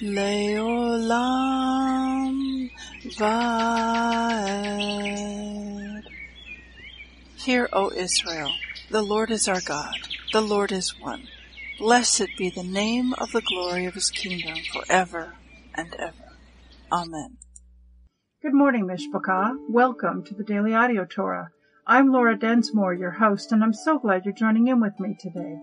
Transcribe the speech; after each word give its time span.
Leolam 0.00 1.18
Vaed. 3.18 4.38
Hear, 7.36 7.68
O 7.72 7.90
Israel, 7.90 8.52
the 8.90 9.02
Lord 9.02 9.32
is 9.32 9.48
our 9.48 9.60
God, 9.60 9.96
the 10.32 10.40
Lord 10.40 10.70
is 10.70 10.94
one. 11.00 11.26
Blessed 11.80 12.28
be 12.36 12.48
the 12.48 12.62
name 12.62 13.12
of 13.14 13.32
the 13.32 13.42
glory 13.42 13.86
of 13.86 13.94
his 13.94 14.10
kingdom 14.10 14.58
forever 14.72 15.34
and 15.74 15.92
ever. 15.94 16.14
Amen. 16.92 17.38
Good 18.40 18.54
morning, 18.54 18.86
Mishpachah. 18.86 19.56
Welcome 19.68 20.22
to 20.26 20.34
the 20.34 20.44
Daily 20.44 20.74
Audio 20.74 21.06
Torah. 21.06 21.50
I'm 21.88 22.12
Laura 22.12 22.38
Densmore, 22.38 22.94
your 22.94 23.10
host, 23.10 23.50
and 23.50 23.64
I'm 23.64 23.74
so 23.74 23.98
glad 23.98 24.24
you're 24.24 24.32
joining 24.32 24.68
in 24.68 24.80
with 24.80 25.00
me 25.00 25.16
today. 25.18 25.58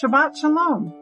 Shabbat 0.00 0.36
Shalom. 0.36 1.01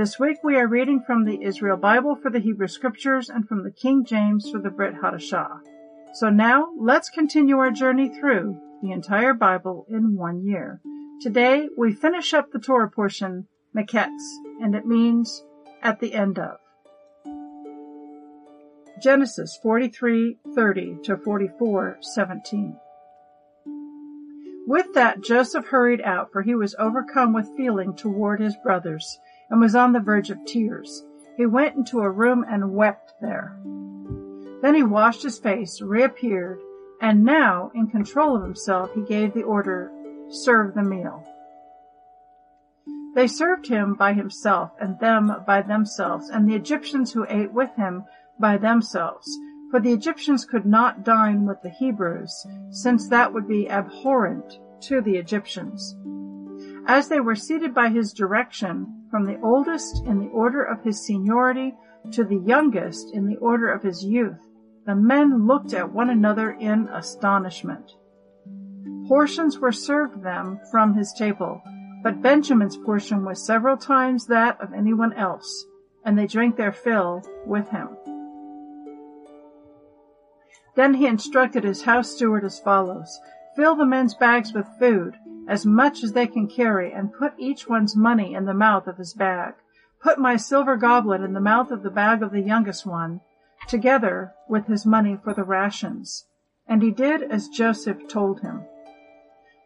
This 0.00 0.18
week 0.18 0.38
we 0.42 0.56
are 0.56 0.66
reading 0.66 1.02
from 1.02 1.26
the 1.26 1.42
Israel 1.42 1.76
Bible 1.76 2.16
for 2.16 2.30
the 2.30 2.38
Hebrew 2.38 2.68
Scriptures 2.68 3.28
and 3.28 3.46
from 3.46 3.64
the 3.64 3.70
King 3.70 4.02
James 4.02 4.48
for 4.48 4.58
the 4.58 4.70
Brit 4.70 4.94
Hadashah. 4.94 5.60
So 6.14 6.30
now 6.30 6.68
let's 6.78 7.10
continue 7.10 7.58
our 7.58 7.70
journey 7.70 8.08
through 8.08 8.58
the 8.80 8.92
entire 8.92 9.34
Bible 9.34 9.84
in 9.90 10.16
one 10.16 10.42
year. 10.42 10.80
Today 11.20 11.68
we 11.76 11.92
finish 11.92 12.32
up 12.32 12.50
the 12.50 12.58
Torah 12.58 12.88
portion, 12.88 13.46
Miketz, 13.76 14.22
and 14.62 14.74
it 14.74 14.86
means 14.86 15.44
at 15.82 16.00
the 16.00 16.14
end 16.14 16.38
of. 16.38 16.56
Genesis 19.02 19.58
43:30 19.62 21.02
to 21.02 21.18
44:17. 21.18 22.80
With 24.66 24.94
that 24.94 25.20
Joseph 25.20 25.66
hurried 25.66 26.00
out, 26.00 26.32
for 26.32 26.40
he 26.40 26.54
was 26.54 26.74
overcome 26.78 27.34
with 27.34 27.54
feeling 27.54 27.94
toward 27.94 28.40
his 28.40 28.56
brothers 28.64 29.18
and 29.50 29.60
was 29.60 29.74
on 29.74 29.92
the 29.92 30.00
verge 30.00 30.30
of 30.30 30.44
tears. 30.46 31.04
He 31.36 31.46
went 31.46 31.76
into 31.76 32.00
a 32.00 32.10
room 32.10 32.44
and 32.48 32.74
wept 32.74 33.14
there. 33.20 33.58
Then 34.62 34.74
he 34.74 34.82
washed 34.82 35.22
his 35.22 35.38
face, 35.38 35.80
reappeared, 35.80 36.60
and 37.00 37.24
now, 37.24 37.70
in 37.74 37.86
control 37.86 38.36
of 38.36 38.42
himself, 38.42 38.90
he 38.94 39.00
gave 39.02 39.32
the 39.32 39.42
order, 39.42 39.90
serve 40.28 40.74
the 40.74 40.82
meal. 40.82 41.24
They 43.14 43.26
served 43.26 43.66
him 43.66 43.94
by 43.94 44.12
himself, 44.12 44.70
and 44.78 44.98
them 45.00 45.34
by 45.46 45.62
themselves, 45.62 46.28
and 46.28 46.48
the 46.48 46.54
Egyptians 46.54 47.12
who 47.12 47.26
ate 47.28 47.52
with 47.52 47.74
him 47.74 48.04
by 48.38 48.58
themselves. 48.58 49.26
For 49.70 49.80
the 49.80 49.92
Egyptians 49.92 50.44
could 50.44 50.66
not 50.66 51.04
dine 51.04 51.46
with 51.46 51.62
the 51.62 51.70
Hebrews, 51.70 52.46
since 52.70 53.08
that 53.08 53.32
would 53.32 53.48
be 53.48 53.70
abhorrent 53.70 54.58
to 54.82 55.00
the 55.00 55.16
Egyptians. 55.16 55.96
As 56.92 57.06
they 57.06 57.20
were 57.20 57.36
seated 57.36 57.72
by 57.72 57.90
his 57.90 58.12
direction, 58.12 59.06
from 59.12 59.24
the 59.24 59.40
oldest 59.42 60.04
in 60.06 60.18
the 60.18 60.28
order 60.30 60.64
of 60.64 60.82
his 60.82 61.00
seniority 61.00 61.72
to 62.10 62.24
the 62.24 62.38
youngest 62.38 63.14
in 63.14 63.28
the 63.28 63.36
order 63.36 63.70
of 63.70 63.80
his 63.80 64.04
youth, 64.04 64.44
the 64.86 64.96
men 64.96 65.46
looked 65.46 65.72
at 65.72 65.92
one 65.92 66.10
another 66.10 66.50
in 66.50 66.88
astonishment. 66.88 67.92
Portions 69.06 69.60
were 69.60 69.70
served 69.70 70.24
them 70.24 70.58
from 70.72 70.94
his 70.94 71.12
table, 71.12 71.62
but 72.02 72.22
Benjamin's 72.22 72.76
portion 72.78 73.24
was 73.24 73.46
several 73.46 73.76
times 73.76 74.26
that 74.26 74.60
of 74.60 74.72
anyone 74.72 75.12
else, 75.12 75.66
and 76.04 76.18
they 76.18 76.26
drank 76.26 76.56
their 76.56 76.72
fill 76.72 77.22
with 77.46 77.68
him. 77.68 77.90
Then 80.74 80.94
he 80.94 81.06
instructed 81.06 81.62
his 81.62 81.82
house 81.82 82.10
steward 82.10 82.44
as 82.44 82.58
follows 82.58 83.16
Fill 83.54 83.76
the 83.76 83.86
men's 83.86 84.16
bags 84.16 84.52
with 84.52 84.66
food, 84.80 85.16
as 85.50 85.66
much 85.66 86.04
as 86.04 86.12
they 86.12 86.28
can 86.28 86.46
carry, 86.46 86.92
and 86.92 87.12
put 87.12 87.32
each 87.36 87.68
one's 87.68 87.96
money 87.96 88.34
in 88.34 88.44
the 88.44 88.54
mouth 88.54 88.86
of 88.86 88.96
his 88.96 89.12
bag. 89.14 89.52
Put 90.00 90.16
my 90.16 90.36
silver 90.36 90.76
goblet 90.76 91.22
in 91.22 91.32
the 91.32 91.40
mouth 91.40 91.72
of 91.72 91.82
the 91.82 91.90
bag 91.90 92.22
of 92.22 92.30
the 92.30 92.40
youngest 92.40 92.86
one, 92.86 93.20
together 93.66 94.32
with 94.48 94.66
his 94.66 94.86
money 94.86 95.18
for 95.22 95.34
the 95.34 95.42
rations. 95.42 96.24
And 96.68 96.84
he 96.84 96.92
did 96.92 97.24
as 97.24 97.48
Joseph 97.48 98.06
told 98.06 98.42
him. 98.42 98.62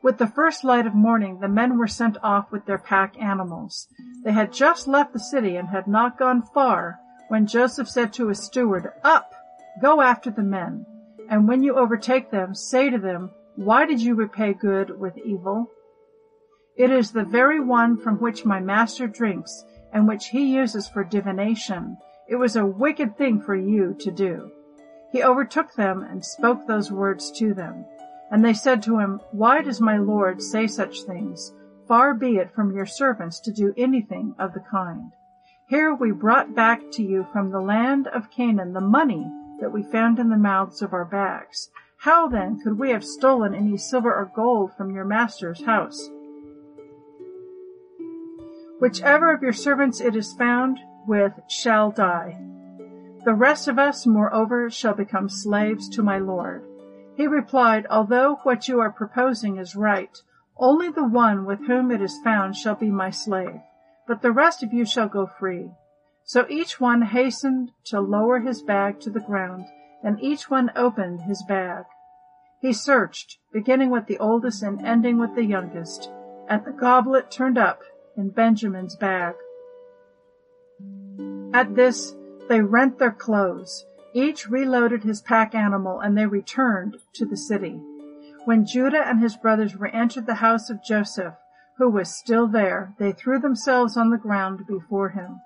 With 0.03 0.17
the 0.17 0.27
first 0.27 0.65
light 0.65 0.87
of 0.87 0.95
morning, 0.95 1.41
the 1.41 1.49
men 1.49 1.77
were 1.77 1.87
sent 1.87 2.17
off 2.23 2.51
with 2.51 2.65
their 2.65 2.79
pack 2.79 3.21
animals. 3.21 3.87
They 4.25 4.33
had 4.33 4.55
just 4.55 4.89
left 4.89 5.13
the 5.13 5.21
city 5.21 5.57
and 5.57 5.69
had 5.69 5.87
not 5.87 6.19
gone 6.19 6.45
far 6.55 6.99
when 7.29 7.47
Joseph 7.47 7.91
said 7.91 8.15
to 8.15 8.29
his 8.29 8.43
steward, 8.43 8.91
Up! 9.03 9.35
Go 9.83 10.01
after 10.01 10.31
the 10.31 10.43
men. 10.43 10.87
And 11.29 11.47
when 11.47 11.63
you 11.63 11.75
overtake 11.75 12.31
them, 12.31 12.55
say 12.55 12.89
to 12.89 12.99
them, 12.99 13.33
why 13.57 13.87
did 13.87 14.03
you 14.03 14.17
repay 14.17 14.53
good 14.53 14.99
with 14.99 15.17
evil? 15.17 15.71
It 16.77 16.91
is 16.91 17.13
the 17.13 17.25
very 17.25 17.61
one 17.61 17.97
from 17.97 18.17
which 18.17 18.45
my 18.45 18.59
master 18.59 19.07
drinks, 19.07 19.65
and 19.93 20.09
which 20.09 20.27
he 20.29 20.57
uses 20.57 20.89
for 20.89 21.05
divination. 21.05 21.97
It 22.29 22.37
was 22.37 22.57
a 22.57 22.67
wicked 22.67 23.17
thing 23.17 23.41
for 23.41 23.55
you 23.55 23.95
to 24.01 24.11
do. 24.11 24.51
He 25.13 25.23
overtook 25.23 25.75
them 25.75 26.03
and 26.03 26.25
spoke 26.25 26.67
those 26.67 26.91
words 26.91 27.31
to 27.39 27.55
them. 27.55 27.85
And 28.31 28.45
they 28.45 28.55
said 28.55 28.83
to 28.83 28.99
him, 28.99 29.21
Why 29.31 29.63
does 29.63 29.81
my 29.81 29.99
Lord 29.99 30.43
say 30.43 30.67
such 30.67 31.03
things? 31.03 31.55
Far 31.87 32.15
be 32.15 32.39
it 32.39 32.53
from 32.53 32.75
your 32.75 32.87
servants 32.87 33.39
to 33.41 33.53
do 33.53 33.73
anything 33.77 34.35
of 34.39 34.53
the 34.53 34.65
kind. 34.69 35.13
Here 35.69 35.95
we 35.95 36.11
brought 36.11 36.57
back 36.57 36.81
to 36.93 37.03
you 37.05 37.27
from 37.33 37.51
the 37.51 37.61
land 37.61 38.09
of 38.09 38.31
Canaan 38.31 38.73
the 38.73 38.81
money 38.81 39.31
that 39.61 39.73
we 39.73 39.85
found 39.85 40.19
in 40.19 40.31
the 40.31 40.37
mouths 40.37 40.83
of 40.83 40.93
our 40.93 41.05
bags. 41.05 41.71
How 41.99 42.27
then 42.27 42.59
could 42.59 42.79
we 42.79 42.91
have 42.91 43.05
stolen 43.05 43.55
any 43.55 43.77
silver 43.77 44.13
or 44.13 44.33
gold 44.35 44.73
from 44.77 44.91
your 44.91 45.05
master's 45.05 45.65
house? 45.65 46.11
Whichever 48.81 49.33
of 49.33 49.43
your 49.43 49.53
servants 49.53 50.01
it 50.01 50.17
is 50.17 50.33
found 50.33 50.81
with 51.07 51.33
shall 51.49 51.91
die. 51.91 52.41
The 53.25 53.35
rest 53.35 53.69
of 53.69 53.79
us, 53.79 54.05
moreover, 54.05 54.69
shall 54.69 54.95
become 54.95 55.29
slaves 55.29 55.89
to 55.91 56.03
my 56.03 56.19
lord. 56.19 56.65
He 57.17 57.27
replied, 57.27 57.87
Although 57.89 58.41
what 58.43 58.67
you 58.67 58.81
are 58.81 58.91
proposing 58.91 59.59
is 59.59 59.77
right, 59.77 60.21
only 60.57 60.91
the 60.91 61.07
one 61.07 61.45
with 61.45 61.67
whom 61.67 61.91
it 61.91 62.03
is 62.03 62.21
found 62.23 62.57
shall 62.57 62.75
be 62.75 62.91
my 62.91 63.11
slave, 63.11 63.61
but 64.09 64.23
the 64.23 64.33
rest 64.33 64.63
of 64.63 64.73
you 64.73 64.85
shall 64.85 65.09
go 65.09 65.27
free. 65.27 65.71
So 66.25 66.45
each 66.49 66.81
one 66.81 67.03
hastened 67.03 67.71
to 67.85 68.01
lower 68.01 68.41
his 68.41 68.61
bag 68.63 68.99
to 69.01 69.11
the 69.11 69.21
ground, 69.21 69.67
and 70.03 70.21
each 70.21 70.51
one 70.51 70.73
opened 70.75 71.23
his 71.23 71.43
bag. 71.45 71.85
He 72.61 72.73
searched, 72.73 73.39
beginning 73.53 73.91
with 73.91 74.07
the 74.07 74.19
oldest 74.19 74.63
and 74.63 74.85
ending 74.85 75.19
with 75.19 75.35
the 75.35 75.45
youngest, 75.45 76.11
and 76.49 76.65
the 76.65 76.73
goblet 76.73 77.31
turned 77.31 77.59
up 77.59 77.83
in 78.17 78.31
Benjamin's 78.31 78.97
bag. 78.97 79.35
At 81.53 81.75
this, 81.75 82.15
they 82.49 82.61
rent 82.61 82.99
their 82.99 83.13
clothes. 83.13 83.87
Each 84.13 84.49
reloaded 84.49 85.03
his 85.03 85.23
pack 85.23 85.55
animal, 85.55 86.01
and 86.01 86.17
they 86.17 86.27
returned 86.27 86.99
to 87.15 87.25
the 87.25 87.37
city. 87.37 87.81
When 88.45 88.67
Judah 88.67 89.03
and 89.07 89.21
his 89.21 89.37
brothers 89.37 89.77
re-entered 89.77 90.27
the 90.27 90.35
house 90.35 90.71
of 90.71 90.85
Joseph, 90.85 91.35
who 91.79 91.91
was 91.91 92.15
still 92.15 92.47
there, 92.47 92.95
they 92.99 93.13
threw 93.13 93.39
themselves 93.39 93.97
on 93.97 94.11
the 94.11 94.19
ground 94.19 94.67
before 94.67 95.11
him. 95.11 95.41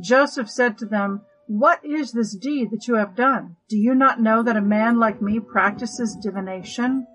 Joseph 0.00 0.50
said 0.50 0.78
to 0.78 0.86
them, 0.86 1.22
What 1.46 1.84
is 1.84 2.12
this 2.12 2.34
deed 2.36 2.70
that 2.70 2.88
you 2.88 2.94
have 2.94 3.14
done? 3.14 3.56
Do 3.68 3.76
you 3.76 3.94
not 3.94 4.20
know 4.20 4.42
that 4.42 4.56
a 4.56 4.62
man 4.62 4.98
like 4.98 5.22
me 5.22 5.40
practices 5.40 6.16
divination? 6.20 7.06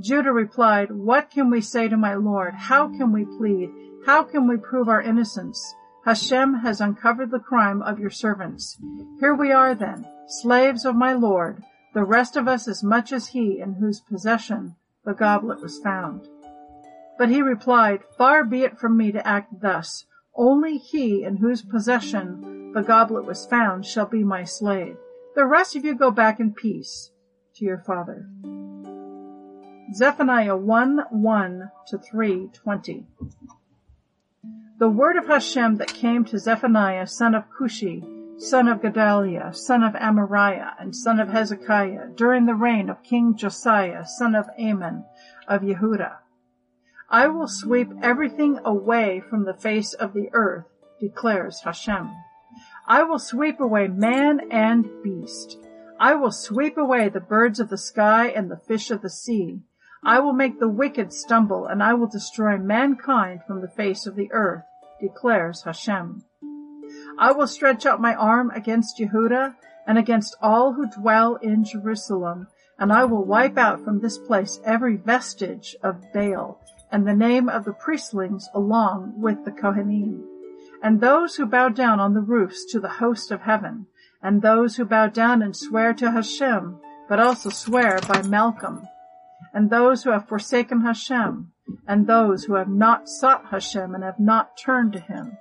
Judah 0.00 0.32
replied, 0.32 0.90
What 0.92 1.30
can 1.30 1.50
we 1.50 1.60
say 1.60 1.88
to 1.88 1.96
my 1.96 2.14
Lord? 2.14 2.54
How 2.54 2.88
can 2.88 3.12
we 3.12 3.24
plead? 3.24 3.70
How 4.06 4.22
can 4.22 4.48
we 4.48 4.56
prove 4.56 4.88
our 4.88 5.02
innocence? 5.02 5.74
Hashem 6.04 6.54
has 6.60 6.80
uncovered 6.80 7.30
the 7.30 7.38
crime 7.38 7.82
of 7.82 7.98
your 7.98 8.10
servants. 8.10 8.78
Here 9.20 9.34
we 9.34 9.52
are 9.52 9.74
then, 9.74 10.06
slaves 10.26 10.84
of 10.84 10.96
my 10.96 11.12
Lord, 11.12 11.62
the 11.92 12.04
rest 12.04 12.36
of 12.36 12.48
us 12.48 12.68
as 12.68 12.82
much 12.82 13.12
as 13.12 13.28
he 13.28 13.60
in 13.60 13.74
whose 13.74 14.00
possession 14.00 14.76
the 15.04 15.14
goblet 15.14 15.60
was 15.60 15.78
found. 15.78 16.28
But 17.18 17.28
he 17.28 17.42
replied, 17.42 18.00
Far 18.16 18.44
be 18.44 18.62
it 18.62 18.78
from 18.78 18.96
me 18.96 19.12
to 19.12 19.26
act 19.26 19.60
thus. 19.60 20.06
Only 20.34 20.78
he 20.78 21.24
in 21.24 21.38
whose 21.38 21.62
possession 21.62 22.72
the 22.72 22.82
goblet 22.82 23.24
was 23.24 23.46
found 23.46 23.84
shall 23.84 24.06
be 24.06 24.22
my 24.22 24.44
slave. 24.44 24.96
The 25.34 25.44
rest 25.44 25.74
of 25.76 25.84
you 25.84 25.94
go 25.94 26.10
back 26.10 26.38
in 26.38 26.54
peace 26.54 27.10
to 27.56 27.64
your 27.64 27.78
father. 27.78 28.28
Zephaniah 29.94 30.56
1 30.56 31.04
1 31.10 31.70
to 31.88 31.98
3 31.98 32.48
20. 32.52 33.06
The 34.78 34.88
word 34.88 35.16
of 35.16 35.26
Hashem 35.26 35.78
that 35.78 35.88
came 35.92 36.24
to 36.26 36.38
Zephaniah, 36.38 37.08
son 37.08 37.34
of 37.34 37.50
Cushi, 37.50 38.40
son 38.40 38.68
of 38.68 38.80
Gedaliah, 38.80 39.52
son 39.52 39.82
of 39.82 39.94
Amariah, 39.94 40.74
and 40.78 40.94
son 40.94 41.18
of 41.18 41.30
Hezekiah, 41.30 42.10
during 42.14 42.46
the 42.46 42.54
reign 42.54 42.88
of 42.88 43.02
King 43.02 43.34
Josiah, 43.36 44.06
son 44.06 44.36
of 44.36 44.46
Amon, 44.56 45.04
of 45.48 45.62
Yehuda. 45.62 46.18
I 47.10 47.26
will 47.26 47.48
sweep 47.48 47.88
everything 48.02 48.60
away 48.64 49.20
from 49.28 49.46
the 49.46 49.54
face 49.54 49.94
of 49.94 50.12
the 50.12 50.28
earth, 50.32 50.66
declares 51.00 51.62
Hashem. 51.62 52.10
I 52.86 53.02
will 53.02 53.18
sweep 53.18 53.58
away 53.58 53.88
man 53.88 54.42
and 54.48 54.88
beast. 55.02 55.58
I 55.98 56.14
will 56.14 56.30
sweep 56.30 56.76
away 56.78 57.08
the 57.08 57.18
birds 57.18 57.58
of 57.58 57.68
the 57.68 57.78
sky 57.78 58.28
and 58.28 58.48
the 58.48 58.62
fish 58.68 58.92
of 58.92 59.02
the 59.02 59.10
sea. 59.10 59.60
I 60.04 60.20
will 60.20 60.32
make 60.32 60.60
the 60.60 60.68
wicked 60.68 61.12
stumble, 61.12 61.66
and 61.66 61.82
I 61.82 61.94
will 61.94 62.06
destroy 62.06 62.56
mankind 62.56 63.40
from 63.44 63.60
the 63.60 63.68
face 63.68 64.06
of 64.06 64.14
the 64.14 64.30
earth, 64.30 64.62
declares 65.00 65.62
Hashem. 65.62 66.22
I 67.18 67.32
will 67.32 67.46
stretch 67.46 67.86
out 67.86 68.00
my 68.00 68.14
arm 68.14 68.50
against 68.50 68.98
Yehudah 68.98 69.56
and 69.86 69.98
against 69.98 70.36
all 70.40 70.74
who 70.74 70.86
dwell 70.88 71.36
in 71.36 71.64
Jerusalem, 71.64 72.48
and 72.78 72.92
I 72.92 73.04
will 73.04 73.24
wipe 73.24 73.58
out 73.58 73.84
from 73.84 74.00
this 74.00 74.18
place 74.18 74.60
every 74.64 74.96
vestige 74.96 75.74
of 75.82 76.12
Baal 76.12 76.60
and 76.90 77.06
the 77.06 77.14
name 77.14 77.48
of 77.48 77.64
the 77.64 77.72
priestlings 77.72 78.44
along 78.54 79.20
with 79.20 79.44
the 79.44 79.50
Kohanim, 79.50 80.24
and 80.82 81.00
those 81.00 81.36
who 81.36 81.46
bow 81.46 81.68
down 81.68 82.00
on 82.00 82.14
the 82.14 82.20
roofs 82.20 82.64
to 82.72 82.80
the 82.80 82.88
host 82.88 83.30
of 83.30 83.42
heaven, 83.42 83.86
and 84.22 84.40
those 84.40 84.76
who 84.76 84.84
bow 84.84 85.08
down 85.08 85.42
and 85.42 85.56
swear 85.56 85.92
to 85.94 86.10
Hashem, 86.10 86.78
but 87.08 87.20
also 87.20 87.50
swear 87.50 87.98
by 88.08 88.22
Malcham, 88.22 88.86
and 89.52 89.70
those 89.70 90.04
who 90.04 90.10
have 90.10 90.28
forsaken 90.28 90.80
Hashem, 90.82 91.52
and 91.86 92.06
those 92.06 92.44
who 92.44 92.54
have 92.54 92.68
not 92.68 93.08
sought 93.08 93.46
Hashem 93.46 93.94
and 93.94 94.04
have 94.04 94.20
not 94.20 94.56
turned 94.56 94.92
to 94.94 95.00
him. 95.00 95.36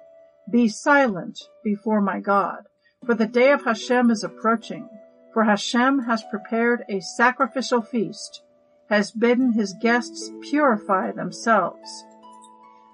Be 0.49 0.67
silent 0.67 1.39
before 1.63 2.01
my 2.01 2.19
God, 2.19 2.65
for 3.05 3.13
the 3.13 3.27
day 3.27 3.51
of 3.51 3.65
Hashem 3.65 4.09
is 4.11 4.23
approaching, 4.23 4.89
for 5.33 5.43
Hashem 5.43 5.99
has 5.99 6.23
prepared 6.31 6.83
a 6.89 7.01
sacrificial 7.01 7.81
feast, 7.81 8.41
has 8.89 9.11
bidden 9.11 9.51
his 9.51 9.75
guests 9.81 10.31
purify 10.41 11.11
themselves. 11.11 12.05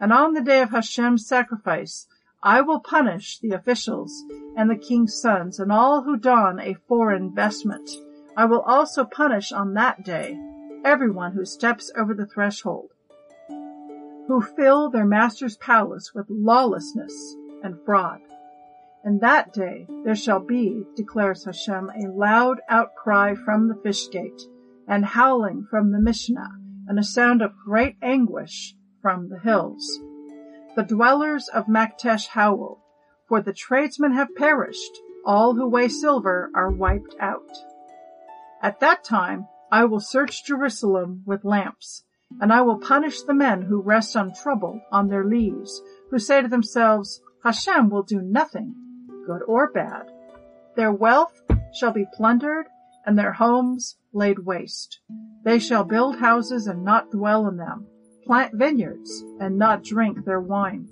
And 0.02 0.12
on 0.12 0.34
the 0.34 0.42
day 0.42 0.62
of 0.62 0.72
Hashem's 0.72 1.26
sacrifice, 1.26 2.08
I 2.42 2.62
will 2.62 2.80
punish 2.80 3.40
the 3.40 3.52
officials 3.52 4.12
and 4.58 4.70
the 4.70 4.76
king's 4.76 5.22
sons 5.22 5.60
and 5.60 5.72
all 5.72 6.02
who 6.02 6.18
don 6.18 6.60
a 6.60 6.74
foreign 6.74 7.34
vestment. 7.34 7.90
I 8.36 8.46
will 8.46 8.62
also 8.62 9.06
punish 9.06 9.52
on 9.52 9.76
that 9.76 10.04
day 10.04 10.38
everyone 10.84 11.32
who 11.34 11.46
steps 11.46 11.92
over 11.96 12.14
the 12.14 12.26
threshold, 12.26 12.93
who 14.28 14.42
fill 14.42 14.90
their 14.90 15.06
master's 15.06 15.58
palace 15.58 16.12
with 16.14 16.26
lawlessness 16.30 17.36
and 17.64 17.78
fraud. 17.86 18.22
In 19.06 19.20
that 19.20 19.54
day 19.54 19.88
there 20.06 20.16
shall 20.16 20.40
be, 20.40 20.84
declares 20.96 21.44
Hashem, 21.44 21.90
a 21.90 22.08
loud 22.08 22.62
outcry 22.70 23.36
from 23.36 23.68
the 23.68 23.76
fish 23.76 24.10
gate, 24.10 24.42
and 24.88 25.06
howling 25.06 25.68
from 25.70 25.92
the 25.92 25.98
Mishneh, 25.98 26.50
and 26.88 26.98
a 26.98 27.04
sound 27.04 27.42
of 27.42 27.52
great 27.66 27.98
anguish 28.02 28.76
from 29.02 29.30
the 29.30 29.40
hills. 29.40 30.00
The 30.76 30.84
dwellers 30.84 31.50
of 31.50 31.68
Maktesh 31.68 32.28
howl, 32.28 32.82
for 33.28 33.42
the 33.42 33.54
tradesmen 33.54 34.14
have 34.14 34.36
perished, 34.36 34.98
all 35.26 35.56
who 35.56 35.70
weigh 35.70 35.90
silver 35.90 36.50
are 36.56 36.72
wiped 36.72 37.16
out. 37.20 37.52
At 38.62 38.80
that 38.80 39.04
time 39.04 39.48
I 39.72 39.86
will 39.86 40.00
search 40.00 40.46
Jerusalem 40.46 41.24
with 41.26 41.44
lamps, 41.44 42.06
and 42.42 42.52
I 42.52 42.62
will 42.62 42.78
punish 42.80 43.22
the 43.22 43.34
men 43.34 43.62
who 43.62 43.82
rest 43.82 44.16
on 44.16 44.34
trouble 44.34 44.82
on 44.92 45.08
their 45.08 45.26
leaves, 45.26 45.82
who 46.10 46.20
say 46.20 46.42
to 46.42 46.48
themselves, 46.48 47.22
Hashem 47.44 47.90
will 47.90 48.04
do 48.04 48.22
nothing, 48.22 48.76
good 49.26 49.42
or 49.48 49.72
bad. 49.72 50.12
Their 50.76 50.92
wealth 50.92 51.42
shall 51.74 51.92
be 51.92 52.06
plundered 52.14 52.68
and 53.06 53.18
their 53.18 53.34
homes 53.34 53.98
laid 54.14 54.40
waste. 54.40 55.00
They 55.44 55.60
shall 55.60 55.84
build 55.84 56.20
houses 56.20 56.68
and 56.68 56.84
not 56.84 57.12
dwell 57.12 57.48
in 57.48 57.58
them, 57.58 57.88
plant 58.26 58.54
vineyards 58.56 59.24
and 59.40 59.58
not 59.58 59.84
drink 59.84 60.24
their 60.26 60.40
wine. 60.40 60.88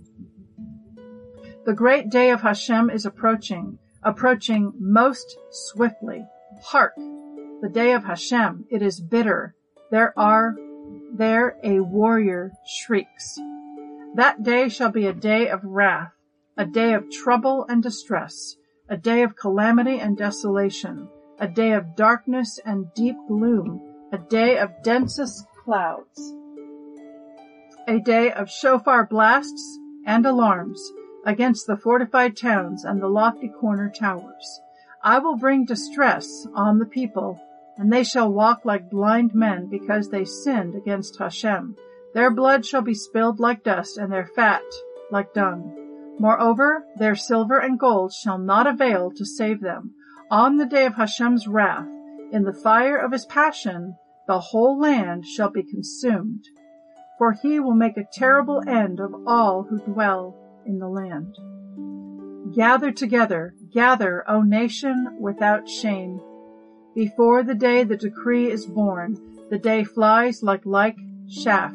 The 1.66 1.74
great 1.74 2.10
day 2.10 2.32
of 2.32 2.42
Hashem 2.42 2.90
is 2.90 3.06
approaching, 3.06 3.78
approaching 4.04 4.74
most 4.80 5.38
swiftly. 5.52 6.26
Hark! 6.64 6.94
The 6.96 7.70
day 7.72 7.94
of 7.94 8.04
Hashem, 8.04 8.66
it 8.70 8.82
is 8.82 9.00
bitter. 9.00 9.56
There 9.92 10.18
are, 10.18 10.56
there 11.14 11.58
a 11.64 11.80
warrior 11.80 12.52
shrieks. 12.66 13.40
That 14.16 14.44
day 14.44 14.70
shall 14.70 14.92
be 14.92 15.08
a 15.08 15.14
day 15.14 15.50
of 15.50 15.64
wrath 15.64 16.14
a 16.58 16.66
day 16.66 16.94
of 16.94 17.10
trouble 17.10 17.66
and 17.70 17.82
distress, 17.82 18.56
a 18.90 18.98
day 18.98 19.24
of 19.24 19.36
calamity 19.36 20.00
and 20.00 20.18
desolation, 20.18 21.08
a 21.40 21.48
day 21.48 21.72
of 21.72 21.96
darkness 21.96 22.60
and 22.66 22.94
deep 22.94 23.16
gloom, 23.28 23.82
a 24.12 24.18
day 24.18 24.58
of 24.58 24.70
densest 24.84 25.46
clouds, 25.64 26.34
a 27.88 28.00
day 28.00 28.32
of 28.32 28.50
shofar 28.50 29.08
blasts 29.08 29.80
and 30.06 30.26
alarms 30.26 30.92
against 31.26 31.68
the 31.68 31.78
fortified 31.78 32.36
towns 32.36 32.84
and 32.84 33.02
the 33.02 33.08
lofty 33.08 33.48
corner 33.48 33.90
towers. 33.90 34.62
I 35.04 35.20
will 35.20 35.38
bring 35.38 35.66
distress 35.66 36.46
on 36.54 36.80
the 36.80 36.86
people, 36.86 37.40
and 37.78 37.92
they 37.92 38.04
shall 38.04 38.32
walk 38.32 38.66
like 38.66 38.90
blind 38.90 39.34
men 39.34 39.68
because 39.68 40.10
they 40.10 40.26
sinned 40.26 40.76
against 40.76 41.18
Hashem. 41.18 41.76
Their 42.14 42.32
blood 42.32 42.66
shall 42.66 42.82
be 42.82 42.94
spilled 42.94 43.40
like 43.40 43.64
dust 43.64 43.98
and 43.98 44.12
their 44.12 44.26
fat 44.36 44.64
like 45.12 45.34
dung. 45.34 46.16
Moreover, 46.20 46.86
their 46.98 47.16
silver 47.16 47.58
and 47.58 47.80
gold 47.80 48.14
shall 48.14 48.38
not 48.38 48.68
avail 48.68 49.12
to 49.16 49.26
save 49.26 49.62
them. 49.62 49.96
On 50.30 50.58
the 50.58 50.66
day 50.66 50.86
of 50.86 50.96
Hashem's 50.96 51.48
wrath, 51.48 51.88
in 52.32 52.44
the 52.44 52.54
fire 52.54 52.98
of 52.98 53.12
his 53.12 53.26
passion, 53.26 53.96
the 54.28 54.40
whole 54.40 54.80
land 54.80 55.26
shall 55.26 55.50
be 55.50 55.64
consumed. 55.64 56.46
For 57.18 57.34
he 57.34 57.60
will 57.60 57.74
make 57.74 57.98
a 57.98 58.08
terrible 58.12 58.62
end 58.68 59.00
of 59.00 59.14
all 59.28 59.64
who 59.64 59.80
dwell 59.80 60.36
in 60.66 60.80
the 60.80 60.88
land. 60.88 61.36
Gather 62.56 62.92
together, 62.92 63.54
gather, 63.74 64.24
O 64.30 64.42
nation, 64.42 65.18
without 65.20 65.68
shame. 65.68 66.20
Before 66.96 67.44
the 67.44 67.56
day 67.56 67.84
the 67.84 67.96
decree 67.96 68.52
is 68.52 68.66
born, 68.66 69.18
the 69.50 69.58
day 69.58 69.84
flies 69.84 70.44
like 70.44 70.66
like 70.66 70.98
chaff. 71.30 71.74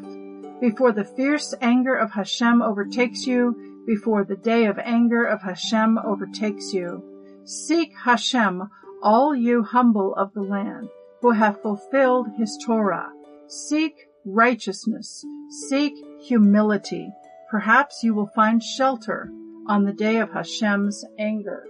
Before 0.61 0.91
the 0.91 1.03
fierce 1.03 1.53
anger 1.61 1.95
of 1.95 2.11
Hashem 2.11 2.61
overtakes 2.61 3.25
you, 3.25 3.83
before 3.87 4.23
the 4.23 4.35
day 4.35 4.65
of 4.65 4.77
anger 4.77 5.23
of 5.23 5.41
Hashem 5.41 5.97
overtakes 5.97 6.73
you. 6.73 7.03
Seek 7.45 7.93
Hashem, 8.03 8.69
all 9.01 9.35
you 9.35 9.63
humble 9.63 10.13
of 10.15 10.33
the 10.33 10.41
land, 10.41 10.89
who 11.21 11.31
have 11.31 11.61
fulfilled 11.61 12.27
his 12.37 12.57
Torah. 12.65 13.09
Seek 13.47 14.07
righteousness. 14.25 15.25
Seek 15.69 15.93
humility. 16.21 17.09
Perhaps 17.49 18.03
you 18.03 18.13
will 18.13 18.27
find 18.35 18.61
shelter 18.61 19.31
on 19.67 19.85
the 19.85 19.93
day 19.93 20.17
of 20.17 20.31
Hashem's 20.31 21.05
anger. 21.17 21.65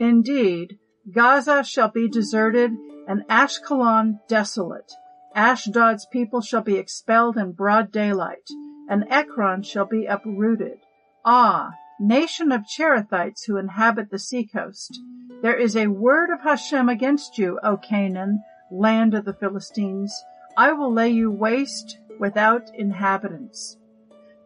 Indeed, 0.00 0.78
Gaza 1.12 1.62
shall 1.64 1.88
be 1.88 2.08
deserted 2.08 2.72
and 3.06 3.26
Ashkelon 3.28 4.20
desolate. 4.28 4.92
Ashdod's 5.34 6.06
people 6.06 6.40
shall 6.40 6.62
be 6.62 6.76
expelled 6.76 7.36
in 7.36 7.52
broad 7.52 7.90
daylight, 7.90 8.48
and 8.88 9.04
Ekron 9.10 9.62
shall 9.62 9.84
be 9.84 10.06
uprooted. 10.06 10.78
Ah, 11.24 11.72
nation 12.00 12.52
of 12.52 12.62
Cherethites 12.62 13.44
who 13.46 13.56
inhabit 13.56 14.10
the 14.10 14.18
seacoast, 14.18 14.98
there 15.42 15.56
is 15.56 15.76
a 15.76 15.88
word 15.88 16.30
of 16.30 16.40
Hashem 16.40 16.88
against 16.88 17.36
you, 17.36 17.58
O 17.62 17.76
Canaan, 17.76 18.42
land 18.70 19.12
of 19.12 19.26
the 19.26 19.34
Philistines. 19.34 20.24
I 20.56 20.72
will 20.72 20.90
lay 20.90 21.10
you 21.10 21.30
waste 21.30 21.98
without 22.18 22.74
inhabitants. 22.74 23.76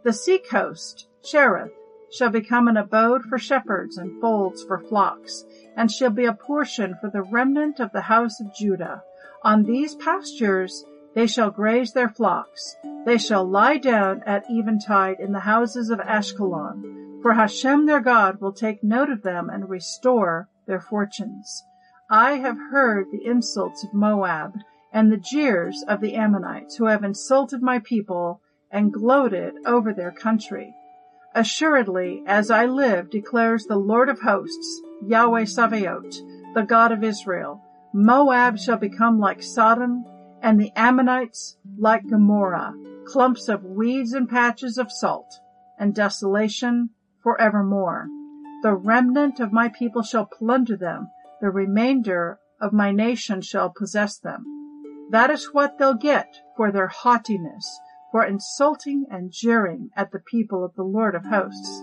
The 0.03 0.13
sea 0.13 0.39
coast, 0.39 1.07
Cherith, 1.23 1.71
shall 2.11 2.31
become 2.31 2.69
an 2.69 2.77
abode 2.77 3.23
for 3.23 3.39
shepherds 3.39 3.99
and 3.99 4.21
folds 4.21 4.63
for 4.65 4.79
flocks, 4.79 5.45
and 5.77 5.91
shall 5.91 6.11
be 6.11 6.25
a 6.25 6.33
portion 6.33 6.97
for 7.01 7.11
the 7.11 7.23
remnant 7.23 7.81
of 7.81 7.93
the 7.93 8.03
house 8.03 8.41
of 8.41 8.55
Judah. 8.55 9.03
On 9.43 9.65
these 9.65 9.95
pastures 9.95 10.85
they 11.15 11.27
shall 11.27 11.51
graze 11.51 11.93
their 11.93 12.09
flocks. 12.09 12.77
They 13.05 13.19
shall 13.19 13.45
lie 13.45 13.79
down 13.79 14.23
at 14.25 14.45
eventide 14.49 15.21
in 15.21 15.33
the 15.33 15.41
houses 15.41 15.91
of 15.91 16.01
Ashkelon. 16.01 17.21
For 17.23 17.33
Hashem 17.33 17.87
their 17.87 18.01
God 18.01 18.41
will 18.41 18.53
take 18.53 18.85
note 18.85 19.11
of 19.11 19.23
them 19.23 19.51
and 19.51 19.69
restore 19.69 20.49
their 20.67 20.81
fortunes. 20.81 21.65
I 22.11 22.35
have 22.35 22.57
heard 22.71 23.11
the 23.11 23.25
insults 23.25 23.85
of 23.85 23.93
Moab 23.93 24.55
and 24.93 25.11
the 25.11 25.17
jeers 25.19 25.85
of 25.89 26.01
the 26.01 26.15
Ammonites 26.15 26.77
who 26.77 26.87
have 26.87 27.05
insulted 27.05 27.63
my 27.63 27.81
people 27.81 28.41
and 28.71 28.93
gloated 28.93 29.55
over 29.67 29.93
their 29.93 30.13
country. 30.13 30.75
Assuredly, 31.39 32.25
as 32.27 32.51
I 32.51 32.67
live, 32.67 33.11
declares 33.11 33.65
the 33.65 33.77
Lord 33.77 34.09
of 34.09 34.19
hosts, 34.19 34.83
Yahweh 35.07 35.45
Sabaoth, 35.45 36.17
the 36.53 36.65
God 36.65 36.91
of 36.91 37.05
Israel, 37.05 37.63
Moab 37.95 38.59
shall 38.59 38.77
become 38.77 39.21
like 39.21 39.41
Sodom, 39.41 40.05
and 40.43 40.59
the 40.59 40.73
Ammonites 40.75 41.57
like 41.79 42.09
Gomorrah, 42.09 42.75
clumps 43.07 43.49
of 43.49 43.63
weeds 43.63 44.15
and 44.15 44.29
patches 44.29 44.79
of 44.79 44.91
salt, 44.91 45.39
and 45.79 45.95
desolation 45.95 46.91
forevermore. 47.23 48.09
The 48.65 48.75
remnant 48.75 49.39
of 49.39 49.53
my 49.53 49.69
people 49.69 50.03
shall 50.03 50.27
plunder 50.27 50.77
them, 50.77 51.09
the 51.41 51.51
remainder 51.51 52.41
of 52.61 52.73
my 52.73 52.91
nation 52.91 53.43
shall 53.43 53.71
possess 53.71 54.19
them. 54.19 54.45
That 55.13 55.31
is 55.31 55.55
what 55.55 55.79
they'll 55.79 55.95
get 55.95 56.41
for 56.57 56.73
their 56.73 56.89
haughtiness, 56.89 57.79
for 58.11 58.25
insulting 58.25 59.07
and 59.11 59.31
jeering 59.31 59.91
at 59.97 60.13
the 60.13 60.19
people 60.19 60.65
of 60.65 60.75
the 60.75 60.83
Lord 60.83 61.15
of 61.15 61.25
hosts. 61.27 61.83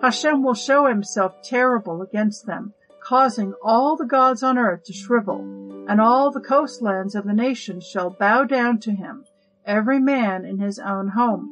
Hashem 0.00 0.42
will 0.42 0.54
show 0.54 0.86
himself 0.86 1.42
terrible 1.42 2.02
against 2.02 2.46
them, 2.46 2.74
causing 3.02 3.54
all 3.62 3.96
the 3.96 4.06
gods 4.06 4.42
on 4.42 4.58
earth 4.58 4.84
to 4.84 4.92
shrivel, 4.92 5.40
and 5.88 6.00
all 6.00 6.30
the 6.30 6.40
coastlands 6.40 7.14
of 7.14 7.24
the 7.24 7.32
nations 7.32 7.86
shall 7.86 8.10
bow 8.10 8.44
down 8.44 8.78
to 8.80 8.92
him, 8.92 9.24
every 9.64 9.98
man 9.98 10.44
in 10.44 10.58
his 10.58 10.78
own 10.78 11.08
home. 11.08 11.50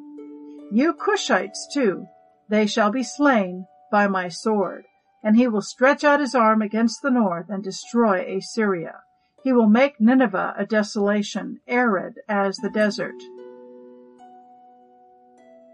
You 0.70 0.94
Cushites 0.94 1.66
too, 1.72 2.06
they 2.48 2.66
shall 2.66 2.90
be 2.90 3.02
slain 3.02 3.66
by 3.90 4.08
my 4.08 4.28
sword, 4.28 4.84
and 5.22 5.36
he 5.36 5.48
will 5.48 5.62
stretch 5.62 6.04
out 6.04 6.20
his 6.20 6.34
arm 6.34 6.62
against 6.62 7.02
the 7.02 7.10
north 7.10 7.46
and 7.48 7.62
destroy 7.62 8.36
Assyria. 8.36 9.00
He 9.42 9.52
will 9.52 9.68
make 9.68 10.00
Nineveh 10.00 10.54
a 10.56 10.64
desolation, 10.64 11.60
arid 11.66 12.20
as 12.28 12.56
the 12.56 12.70
desert. 12.70 13.14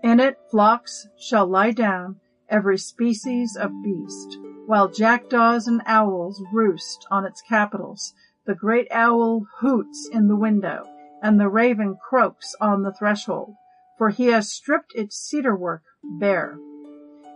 In 0.02 0.20
it 0.20 0.38
flocks 0.50 1.08
shall 1.16 1.46
lie 1.46 1.72
down, 1.72 2.20
every 2.48 2.78
species 2.78 3.56
of 3.56 3.82
beast, 3.82 4.38
while 4.66 4.88
jackdaws 4.88 5.66
and 5.66 5.82
owls 5.86 6.42
roost 6.52 7.06
on 7.10 7.24
its 7.24 7.42
capitals. 7.42 8.14
The 8.46 8.54
great 8.54 8.88
owl 8.90 9.46
hoots 9.60 10.08
in 10.10 10.28
the 10.28 10.36
window, 10.36 10.84
and 11.22 11.38
the 11.38 11.48
raven 11.48 11.96
croaks 11.96 12.54
on 12.60 12.82
the 12.82 12.92
threshold, 12.92 13.54
for 13.98 14.10
he 14.10 14.26
has 14.26 14.50
stripped 14.50 14.94
its 14.94 15.16
cedar 15.16 15.56
work 15.56 15.82
bare. 16.02 16.58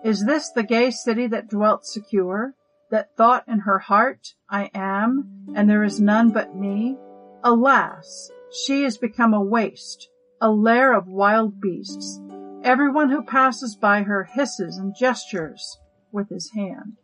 Is 0.04 0.24
this 0.24 0.50
the 0.50 0.62
gay 0.62 0.90
city 0.90 1.26
that 1.26 1.50
dwelt 1.50 1.84
secure, 1.84 2.54
that 2.90 3.16
thought 3.16 3.44
in 3.46 3.60
her 3.60 3.78
heart, 3.78 4.34
I 4.48 4.70
am, 4.74 5.46
and 5.54 5.68
there 5.68 5.82
is 5.84 6.00
none 6.00 6.30
but 6.30 6.56
me? 6.56 6.96
Alas, 7.44 8.30
she 8.50 8.84
is 8.84 8.98
become 8.98 9.34
a 9.34 9.42
waste, 9.42 10.08
a 10.40 10.50
lair 10.50 10.92
of 10.92 11.08
wild 11.08 11.60
beasts. 11.60 12.20
Everyone 12.64 13.10
who 13.10 13.22
passes 13.22 13.74
by 13.74 14.02
her 14.02 14.22
hisses 14.22 14.78
and 14.78 14.94
gestures 14.94 15.78
with 16.12 16.28
his 16.28 16.52
hand. 16.54 16.98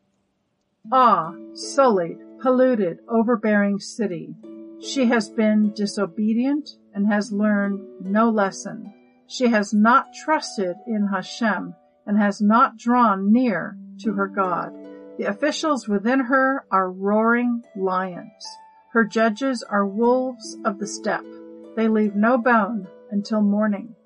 Ah, 0.92 1.34
sullied, 1.54 2.18
polluted, 2.40 3.00
overbearing 3.08 3.80
city. 3.80 4.36
She 4.80 5.06
has 5.06 5.28
been 5.28 5.72
disobedient 5.74 6.70
and 6.94 7.08
has 7.08 7.32
learned 7.32 7.80
no 8.00 8.30
lesson. 8.30 8.94
She 9.26 9.48
has 9.48 9.74
not 9.74 10.14
trusted 10.14 10.76
in 10.86 11.08
Hashem 11.08 11.74
and 12.06 12.18
has 12.18 12.40
not 12.40 12.78
drawn 12.78 13.32
near 13.32 13.76
to 14.02 14.12
her 14.12 14.28
God. 14.28 14.72
The 15.18 15.24
officials 15.24 15.88
within 15.88 16.20
her 16.20 16.64
are 16.70 16.90
roaring 16.90 17.64
lions. 17.74 18.46
Her 18.92 19.04
judges 19.04 19.64
are 19.64 19.84
wolves 19.84 20.56
of 20.64 20.78
the 20.78 20.86
steppe. 20.86 21.26
They 21.74 21.88
leave 21.88 22.14
no 22.14 22.38
bone 22.38 22.86
until 23.10 23.42
morning. 23.42 23.96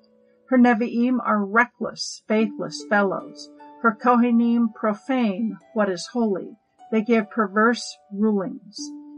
Her 0.53 0.59
Nevi'im 0.59 1.19
are 1.19 1.43
reckless, 1.43 2.21
faithless 2.27 2.85
fellows. 2.87 3.49
Her 3.81 3.91
Kohanim 3.91 4.71
profane 4.75 5.57
what 5.73 5.89
is 5.89 6.05
holy. 6.05 6.55
They 6.91 7.01
give 7.01 7.31
perverse 7.31 7.97
rulings. 8.11 8.77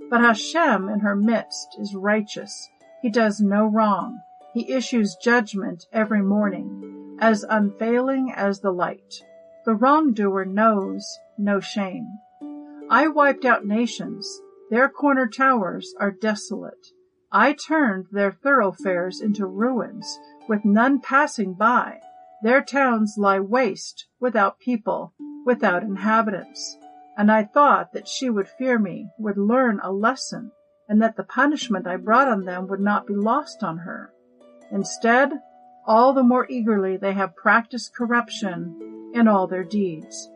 But 0.10 0.22
Hashem 0.22 0.88
in 0.88 1.02
her 1.02 1.14
midst 1.14 1.76
is 1.78 1.94
righteous. 1.94 2.70
He 3.02 3.10
does 3.10 3.42
no 3.42 3.66
wrong. 3.66 4.22
He 4.54 4.72
issues 4.72 5.18
judgment 5.22 5.84
every 5.92 6.22
morning, 6.22 7.18
as 7.20 7.44
unfailing 7.44 8.32
as 8.34 8.62
the 8.62 8.72
light. 8.72 9.22
The 9.66 9.76
wrongdoer 9.76 10.46
knows 10.46 11.06
no 11.38 11.60
shame. 11.60 12.08
I 12.90 13.10
wiped 13.10 13.44
out 13.44 13.66
nations. 13.66 14.26
Their 14.70 14.88
corner 14.88 15.28
towers 15.28 15.94
are 16.00 16.12
desolate. 16.12 16.94
I 17.30 17.52
turned 17.52 18.06
their 18.14 18.32
thoroughfares 18.32 19.20
into 19.20 19.46
ruins 19.46 20.18
with 20.48 20.66
none 20.66 21.00
passing 21.00 21.54
by. 21.54 22.00
Their 22.44 22.62
towns 22.62 23.16
lie 23.18 23.40
waste, 23.40 24.06
without 24.20 24.60
people, 24.60 25.14
without 25.46 25.84
inhabitants. 25.84 26.78
And 27.18 27.32
I 27.32 27.44
thought 27.44 27.94
that 27.94 28.08
she 28.08 28.30
would 28.30 28.48
fear 28.48 28.78
me, 28.78 29.10
would 29.18 29.38
learn 29.38 29.80
a 29.82 29.92
lesson, 29.92 30.52
and 30.88 31.02
that 31.02 31.16
the 31.16 31.24
punishment 31.24 31.88
I 31.88 31.98
brought 31.98 32.28
on 32.28 32.46
them 32.46 32.68
would 32.68 32.82
not 32.82 33.08
be 33.08 33.16
lost 33.16 33.64
on 33.64 33.80
her. 33.80 34.12
Instead, 34.72 35.32
all 35.86 36.14
the 36.14 36.24
more 36.24 36.48
eagerly 36.50 36.98
they 36.98 37.14
have 37.14 37.36
practiced 37.36 37.96
corruption 37.96 39.12
in 39.14 39.28
all 39.28 39.48
their 39.48 39.64
deeds. 39.64 40.30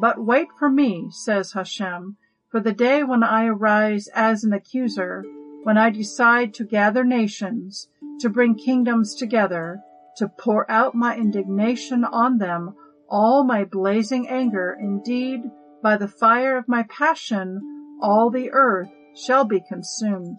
But 0.00 0.24
wait 0.24 0.48
for 0.58 0.70
me, 0.70 1.08
says 1.10 1.52
Hashem, 1.52 2.16
for 2.50 2.60
the 2.60 2.72
day 2.72 3.02
when 3.02 3.22
I 3.22 3.46
arise 3.46 4.08
as 4.08 4.44
an 4.44 4.52
accuser, 4.52 5.24
when 5.64 5.76
I 5.76 5.90
decide 5.90 6.54
to 6.54 6.64
gather 6.64 7.04
nations, 7.04 7.88
to 8.22 8.30
bring 8.30 8.54
kingdoms 8.54 9.16
together, 9.16 9.80
to 10.16 10.28
pour 10.28 10.70
out 10.70 10.94
my 10.94 11.16
indignation 11.16 12.04
on 12.04 12.38
them, 12.38 12.72
all 13.08 13.42
my 13.44 13.64
blazing 13.64 14.28
anger, 14.28 14.78
indeed, 14.80 15.40
by 15.82 15.96
the 15.96 16.06
fire 16.06 16.56
of 16.56 16.68
my 16.68 16.84
passion, 16.84 17.60
all 18.00 18.30
the 18.30 18.48
earth 18.52 18.88
shall 19.16 19.44
be 19.44 19.60
consumed. 19.60 20.38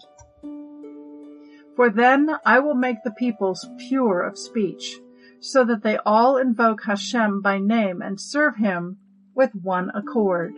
For 1.75 1.89
then 1.89 2.29
I 2.45 2.59
will 2.59 2.73
make 2.73 3.03
the 3.03 3.11
peoples 3.11 3.67
pure 3.89 4.21
of 4.21 4.37
speech, 4.37 4.97
so 5.41 5.65
that 5.65 5.83
they 5.83 5.97
all 6.05 6.37
invoke 6.37 6.83
Hashem 6.85 7.41
by 7.41 7.59
name 7.59 8.01
and 8.01 8.19
serve 8.19 8.55
him 8.55 8.97
with 9.35 9.51
one 9.53 9.91
accord. 9.93 10.53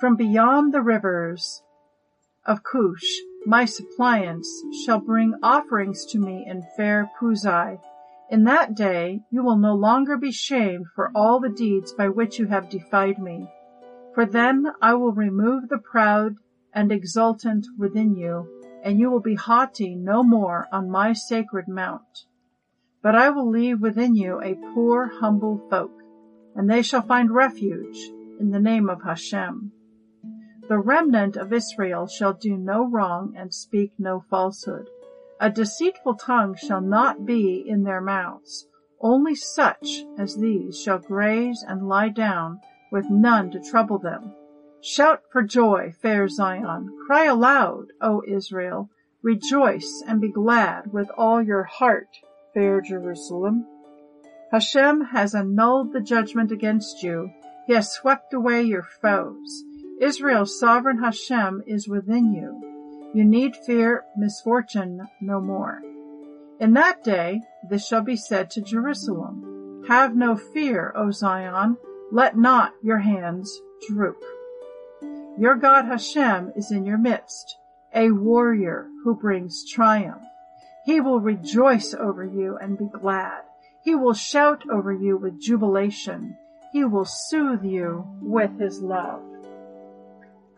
From 0.00 0.16
beyond 0.16 0.74
the 0.74 0.82
rivers 0.82 1.62
of 2.44 2.64
Cush, 2.64 3.20
my 3.46 3.64
suppliants 3.64 4.62
shall 4.84 5.00
bring 5.00 5.34
offerings 5.42 6.06
to 6.06 6.18
me 6.18 6.44
in 6.46 6.62
fair 6.76 7.10
Puzai. 7.18 7.78
In 8.30 8.44
that 8.44 8.74
day 8.74 9.20
you 9.30 9.42
will 9.42 9.58
no 9.58 9.74
longer 9.74 10.16
be 10.16 10.32
shamed 10.32 10.86
for 10.94 11.10
all 11.14 11.40
the 11.40 11.48
deeds 11.48 11.92
by 11.92 12.08
which 12.08 12.38
you 12.38 12.46
have 12.46 12.68
defied 12.68 13.18
me. 13.18 13.48
For 14.14 14.24
then 14.26 14.66
I 14.80 14.94
will 14.94 15.12
remove 15.12 15.68
the 15.68 15.78
proud 15.78 16.36
and 16.72 16.92
exultant 16.92 17.66
within 17.78 18.14
you, 18.14 18.48
and 18.82 18.98
you 18.98 19.10
will 19.10 19.20
be 19.20 19.34
haughty 19.34 19.94
no 19.94 20.22
more 20.22 20.68
on 20.72 20.90
my 20.90 21.12
sacred 21.12 21.66
mount. 21.68 22.26
But 23.02 23.16
I 23.16 23.30
will 23.30 23.50
leave 23.50 23.80
within 23.80 24.14
you 24.14 24.40
a 24.40 24.54
poor, 24.74 25.08
humble 25.20 25.66
folk, 25.68 25.92
and 26.54 26.70
they 26.70 26.82
shall 26.82 27.02
find 27.02 27.30
refuge 27.30 28.10
in 28.38 28.50
the 28.50 28.60
name 28.60 28.88
of 28.88 29.02
Hashem. 29.02 29.72
The 30.72 30.78
remnant 30.78 31.36
of 31.36 31.52
Israel 31.52 32.06
shall 32.06 32.32
do 32.32 32.56
no 32.56 32.82
wrong 32.82 33.34
and 33.36 33.52
speak 33.52 33.92
no 33.98 34.20
falsehood. 34.30 34.88
A 35.38 35.50
deceitful 35.50 36.14
tongue 36.14 36.54
shall 36.54 36.80
not 36.80 37.26
be 37.26 37.62
in 37.68 37.82
their 37.82 38.00
mouths. 38.00 38.66
Only 38.98 39.34
such 39.34 40.06
as 40.16 40.38
these 40.38 40.80
shall 40.80 40.98
graze 40.98 41.62
and 41.62 41.90
lie 41.90 42.08
down 42.08 42.62
with 42.90 43.10
none 43.10 43.50
to 43.50 43.60
trouble 43.60 43.98
them. 43.98 44.34
Shout 44.80 45.20
for 45.30 45.42
joy, 45.42 45.92
fair 46.00 46.26
Zion. 46.26 46.88
Cry 47.06 47.26
aloud, 47.26 47.88
O 48.00 48.22
Israel. 48.26 48.88
Rejoice 49.20 50.02
and 50.08 50.22
be 50.22 50.32
glad 50.32 50.90
with 50.90 51.10
all 51.18 51.42
your 51.42 51.64
heart, 51.64 52.08
fair 52.54 52.80
Jerusalem. 52.80 53.66
Hashem 54.50 55.02
has 55.12 55.34
annulled 55.34 55.92
the 55.92 56.00
judgment 56.00 56.50
against 56.50 57.02
you. 57.02 57.30
He 57.66 57.74
has 57.74 57.92
swept 57.92 58.32
away 58.32 58.62
your 58.62 58.84
foes. 59.02 59.64
Israel's 60.02 60.58
sovereign 60.58 60.98
Hashem 60.98 61.62
is 61.64 61.86
within 61.86 62.32
you. 62.32 63.12
You 63.14 63.24
need 63.24 63.54
fear 63.54 64.04
misfortune 64.16 65.06
no 65.20 65.40
more. 65.40 65.80
In 66.58 66.72
that 66.72 67.04
day, 67.04 67.40
this 67.70 67.86
shall 67.86 68.02
be 68.02 68.16
said 68.16 68.50
to 68.50 68.62
Jerusalem. 68.62 69.84
Have 69.86 70.16
no 70.16 70.36
fear, 70.36 70.92
O 70.96 71.12
Zion. 71.12 71.76
Let 72.10 72.36
not 72.36 72.72
your 72.82 72.98
hands 72.98 73.60
droop. 73.86 74.20
Your 75.38 75.54
God 75.54 75.84
Hashem 75.84 76.52
is 76.56 76.72
in 76.72 76.84
your 76.84 76.98
midst, 76.98 77.56
a 77.94 78.10
warrior 78.10 78.88
who 79.04 79.14
brings 79.14 79.64
triumph. 79.70 80.24
He 80.84 81.00
will 81.00 81.20
rejoice 81.20 81.94
over 81.94 82.24
you 82.24 82.58
and 82.60 82.76
be 82.76 82.88
glad. 82.92 83.42
He 83.84 83.94
will 83.94 84.14
shout 84.14 84.68
over 84.68 84.92
you 84.92 85.16
with 85.16 85.40
jubilation. 85.40 86.36
He 86.72 86.84
will 86.84 87.04
soothe 87.04 87.64
you 87.64 88.04
with 88.20 88.58
his 88.58 88.80
love. 88.82 89.22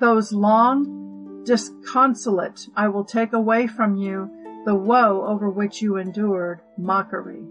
Those 0.05 0.35
long, 0.35 1.45
disconsolate, 1.47 2.69
I 2.77 2.89
will 2.89 3.07
take 3.07 3.33
away 3.33 3.67
from 3.67 3.97
you 3.97 4.29
the 4.67 4.75
woe 4.75 5.25
over 5.27 5.49
which 5.49 5.81
you 5.81 5.97
endured 5.97 6.61
mockery. 6.77 7.43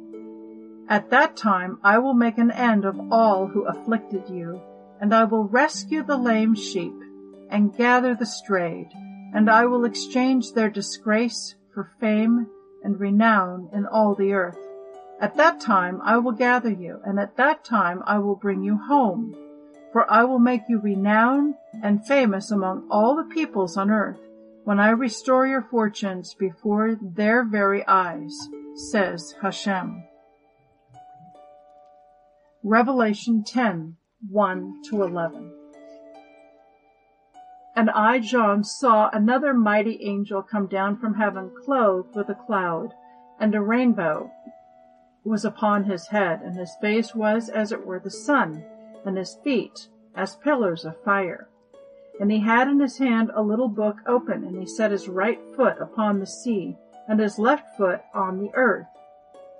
At 0.88 1.10
that 1.10 1.36
time 1.36 1.79
I 1.83 1.98
will 1.98 2.13
make 2.13 2.38
an 2.38 2.51
end 2.51 2.86
of 2.86 3.12
all 3.12 3.48
who 3.48 3.65
afflicted 3.65 4.29
you, 4.29 4.62
and 5.01 5.15
I 5.15 5.24
will 5.24 5.45
rescue 5.45 6.03
the 6.03 6.15
lame 6.15 6.53
sheep 6.53 6.93
and 7.50 7.75
gather 7.75 8.13
the 8.13 8.27
strayed, 8.27 8.91
and 9.33 9.50
I 9.50 9.65
will 9.65 9.83
exchange 9.83 10.51
their 10.51 10.69
disgrace 10.69 11.55
for 11.74 11.89
fame 12.00 12.45
and 12.83 13.00
renown 13.00 13.67
in 13.74 13.88
all 13.88 14.13
the 14.13 14.33
earth. 14.33 14.60
At 15.19 15.38
that 15.38 15.60
time 15.60 16.00
I 16.03 16.19
will 16.19 16.33
gather 16.33 16.72
you, 16.72 17.00
and 17.03 17.19
at 17.19 17.36
that 17.38 17.65
time 17.65 18.03
I 18.05 18.19
will 18.19 18.36
bring 18.36 18.62
you 18.62 18.77
home. 18.77 19.42
For 19.93 20.12
I 20.12 20.23
will 20.23 20.39
make 20.39 20.63
you 20.67 20.79
renowned 20.79 21.53
and 21.83 22.05
famous 22.05 22.50
among 22.50 22.88
all 22.89 23.15
the 23.15 23.31
peoples 23.33 23.77
on 23.77 23.91
earth, 23.91 24.19
when 24.63 24.79
I 24.79 24.89
restore 24.89 25.45
your 25.45 25.62
fortunes 25.62 26.33
before 26.33 26.97
their 27.00 27.43
very 27.45 27.85
eyes, 27.88 28.35
says 28.73 29.35
Hashem. 29.39 30.03
Revelation 32.63 33.43
10, 33.43 33.97
1 34.29 34.81
to 34.89 35.03
11. 35.03 35.51
And 37.75 37.89
I, 37.91 38.19
John, 38.19 38.63
saw 38.63 39.09
another 39.12 39.53
mighty 39.53 40.00
angel 40.01 40.41
come 40.41 40.65
down 40.67 40.97
from 40.97 41.15
heaven 41.15 41.51
clothed 41.65 42.15
with 42.15 42.29
a 42.29 42.35
cloud, 42.47 42.93
and 43.39 43.53
a 43.53 43.62
rainbow 43.62 44.31
was 45.23 45.45
upon 45.45 45.83
his 45.83 46.07
head, 46.07 46.41
and 46.41 46.57
his 46.57 46.75
face 46.81 47.13
was 47.13 47.47
as 47.50 47.71
it 47.71 47.85
were 47.85 48.00
the 48.00 48.12
sun, 48.12 48.63
and 49.05 49.17
his 49.17 49.38
feet 49.43 49.88
as 50.15 50.36
pillars 50.38 50.86
of 50.86 51.01
fire. 51.03 51.50
And 52.19 52.31
he 52.31 52.39
had 52.39 52.67
in 52.67 52.79
his 52.79 52.98
hand 52.98 53.31
a 53.33 53.41
little 53.41 53.67
book 53.67 53.98
open, 54.05 54.43
and 54.43 54.60
he 54.60 54.65
set 54.65 54.91
his 54.91 55.10
right 55.10 55.39
foot 55.55 55.77
upon 55.79 56.19
the 56.19 56.27
sea, 56.27 56.77
and 57.07 57.19
his 57.19 57.39
left 57.39 57.75
foot 57.75 58.01
on 58.13 58.39
the 58.39 58.51
earth, 58.53 58.88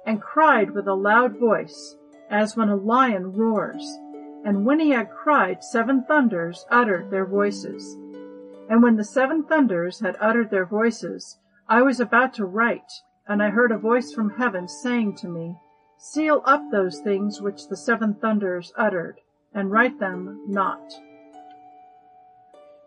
and 0.06 0.22
cried 0.22 0.72
with 0.72 0.88
a 0.88 0.94
loud 0.94 1.38
voice, 1.40 1.98
as 2.30 2.56
when 2.56 2.70
a 2.70 2.76
lion 2.76 3.34
roars. 3.34 3.98
And 4.46 4.66
when 4.66 4.80
he 4.80 4.92
had 4.92 5.10
cried, 5.10 5.64
seven 5.64 6.04
thunders 6.04 6.66
uttered 6.70 7.10
their 7.10 7.26
voices. 7.26 7.98
And 8.70 8.84
when 8.84 8.96
the 8.98 9.04
seven 9.04 9.44
thunders 9.44 10.00
had 10.00 10.18
uttered 10.20 10.50
their 10.50 10.66
voices, 10.66 11.40
I 11.68 11.82
was 11.82 12.00
about 12.00 12.34
to 12.36 12.46
write, 12.46 12.92
and 13.28 13.42
I 13.42 13.50
heard 13.50 13.72
a 13.72 13.78
voice 13.78 14.14
from 14.14 14.32
heaven 14.32 14.68
saying 14.68 15.16
to 15.18 15.28
me, 15.28 15.56
Seal 15.98 16.42
up 16.46 16.70
those 16.70 17.00
things 17.00 17.42
which 17.42 17.68
the 17.68 17.78
seven 17.78 18.16
thunders 18.16 18.74
uttered, 18.76 19.22
and 19.54 19.72
write 19.72 20.00
them 20.00 20.44
not. 20.48 20.94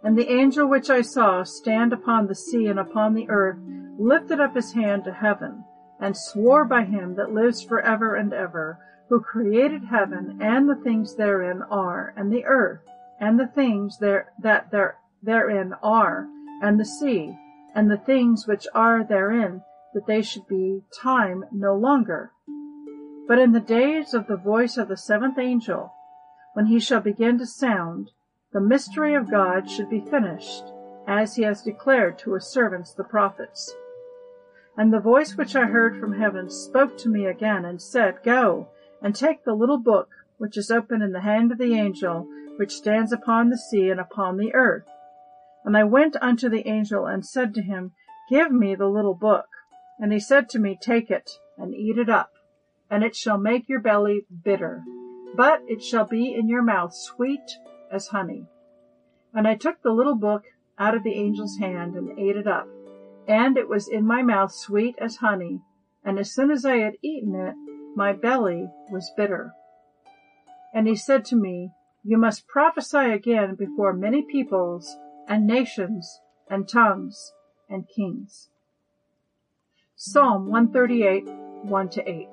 And 0.03 0.17
the 0.17 0.31
angel 0.31 0.69
which 0.69 0.91
I 0.91 1.03
saw 1.03 1.43
stand 1.43 1.93
upon 1.93 2.27
the 2.27 2.35
sea 2.35 2.67
and 2.67 2.79
upon 2.79 3.15
the 3.15 3.29
earth 3.29 3.59
lifted 3.99 4.41
up 4.41 4.55
his 4.55 4.73
hand 4.73 5.05
to 5.05 5.13
heaven, 5.13 5.65
and 5.99 6.17
swore 6.17 6.65
by 6.65 6.85
him 6.85 7.15
that 7.17 7.33
lives 7.33 7.63
for 7.63 7.81
ever 7.81 8.15
and 8.15 8.33
ever, 8.33 8.79
who 9.09 9.21
created 9.21 9.85
heaven 9.85 10.39
and 10.41 10.69
the 10.69 10.77
things 10.77 11.17
therein 11.17 11.63
are, 11.71 12.13
and 12.17 12.33
the 12.33 12.45
earth, 12.45 12.87
and 13.19 13.41
the 13.41 13.47
things 13.47 13.99
there 13.99 14.33
that 14.39 14.71
there 14.71 14.99
therein 15.23 15.73
are, 15.83 16.29
and 16.63 16.79
the 16.79 16.85
sea, 16.85 17.37
and 17.75 17.91
the 17.91 17.97
things 17.97 18.47
which 18.47 18.67
are 18.75 19.03
therein, 19.03 19.63
that 19.95 20.07
they 20.07 20.23
should 20.23 20.47
be 20.47 20.83
time 21.03 21.45
no 21.51 21.75
longer. 21.75 22.31
But 23.27 23.39
in 23.39 23.53
the 23.53 23.61
days 23.61 24.13
of 24.15 24.27
the 24.27 24.37
voice 24.37 24.77
of 24.77 24.89
the 24.89 24.97
seventh 24.97 25.39
angel, 25.39 25.93
when 26.57 26.65
he 26.65 26.81
shall 26.81 27.03
begin 27.03 27.37
to 27.37 27.45
sound, 27.45 28.13
the 28.55 28.61
mystery 28.63 29.13
of 29.15 29.31
God 29.31 29.69
should 29.69 29.91
be 29.91 30.01
finished, 30.01 30.65
as 31.07 31.37
he 31.37 31.43
has 31.43 31.61
declared 31.61 32.19
to 32.19 32.33
his 32.33 32.47
servants 32.47 32.95
the 32.95 33.05
prophets. 33.05 33.75
And 34.75 34.91
the 34.91 34.99
voice 34.99 35.37
which 35.37 35.55
I 35.55 35.67
heard 35.67 36.01
from 36.01 36.19
heaven 36.19 36.49
spoke 36.49 36.97
to 36.97 37.11
me 37.11 37.27
again 37.27 37.67
and 37.67 37.83
said, 37.83 38.23
Go, 38.25 38.69
and 39.03 39.15
take 39.15 39.45
the 39.45 39.53
little 39.53 39.77
book 39.77 40.09
which 40.39 40.57
is 40.57 40.71
open 40.71 41.03
in 41.03 41.13
the 41.13 41.21
hand 41.21 41.53
of 41.53 41.59
the 41.59 41.75
angel 41.75 42.27
which 42.57 42.73
stands 42.73 43.13
upon 43.13 43.51
the 43.51 43.59
sea 43.59 43.91
and 43.91 44.01
upon 44.01 44.39
the 44.39 44.55
earth. 44.55 44.89
And 45.63 45.77
I 45.77 45.85
went 45.85 46.17
unto 46.23 46.49
the 46.49 46.67
angel 46.67 47.05
and 47.05 47.27
said 47.27 47.53
to 47.53 47.61
him, 47.63 47.93
Give 48.31 48.51
me 48.51 48.75
the 48.75 48.89
little 48.89 49.15
book. 49.15 49.49
And 49.99 50.11
he 50.11 50.21
said 50.21 50.49
to 50.51 50.59
me, 50.59 50.79
Take 50.81 51.11
it, 51.11 51.33
and 51.59 51.75
eat 51.75 51.99
it 51.99 52.09
up, 52.09 52.33
and 52.89 53.05
it 53.05 53.15
shall 53.15 53.37
make 53.37 53.69
your 53.69 53.81
belly 53.81 54.25
bitter, 54.43 54.85
but 55.35 55.63
it 55.67 55.83
shall 55.83 56.05
be 56.05 56.35
in 56.35 56.49
your 56.49 56.63
mouth 56.63 56.95
sweet 56.95 57.59
as 57.91 58.09
honey. 58.09 58.47
And 59.35 59.47
I 59.47 59.55
took 59.55 59.83
the 59.83 59.93
little 59.93 60.15
book 60.15 60.45
out 60.79 60.95
of 60.95 61.03
the 61.03 61.17
angel's 61.17 61.59
hand 61.59 61.95
and 61.95 62.19
ate 62.19 62.37
it 62.37 62.47
up, 62.47 62.69
and 63.27 63.57
it 63.57 63.69
was 63.69 63.89
in 63.89 64.07
my 64.07 64.23
mouth 64.23 64.53
sweet 64.53 64.95
as 64.99 65.17
honey, 65.17 65.61
and 66.05 66.19
as 66.19 66.33
soon 66.33 66.51
as 66.51 66.65
I 66.65 66.79
had 66.79 66.97
eaten 67.03 67.35
it, 67.35 67.55
my 67.97 68.13
belly 68.13 68.71
was 68.91 69.13
bitter. 69.17 69.53
And 70.73 70.87
he 70.87 70.95
said 70.95 71.25
to 71.27 71.37
me, 71.37 71.73
You 72.05 72.19
must 72.19 72.47
prophesy 72.47 73.11
again 73.11 73.55
before 73.55 73.93
many 73.93 74.23
peoples 74.23 74.97
and 75.27 75.47
nations 75.47 76.21
and 76.49 76.69
tongues 76.69 77.33
and 77.69 77.89
kings. 77.89 78.51
Psalm 79.97 80.51
138, 80.51 81.25
1 81.65 81.89
to 81.89 82.09
8. 82.09 82.29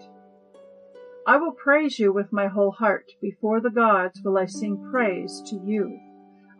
I 1.25 1.37
will 1.37 1.53
praise 1.53 1.99
you 1.99 2.11
with 2.11 2.33
my 2.33 2.47
whole 2.47 2.71
heart. 2.71 3.11
Before 3.21 3.61
the 3.61 3.69
gods 3.69 4.21
will 4.23 4.37
I 4.37 4.45
sing 4.45 4.89
praise 4.91 5.41
to 5.47 5.55
you. 5.55 5.99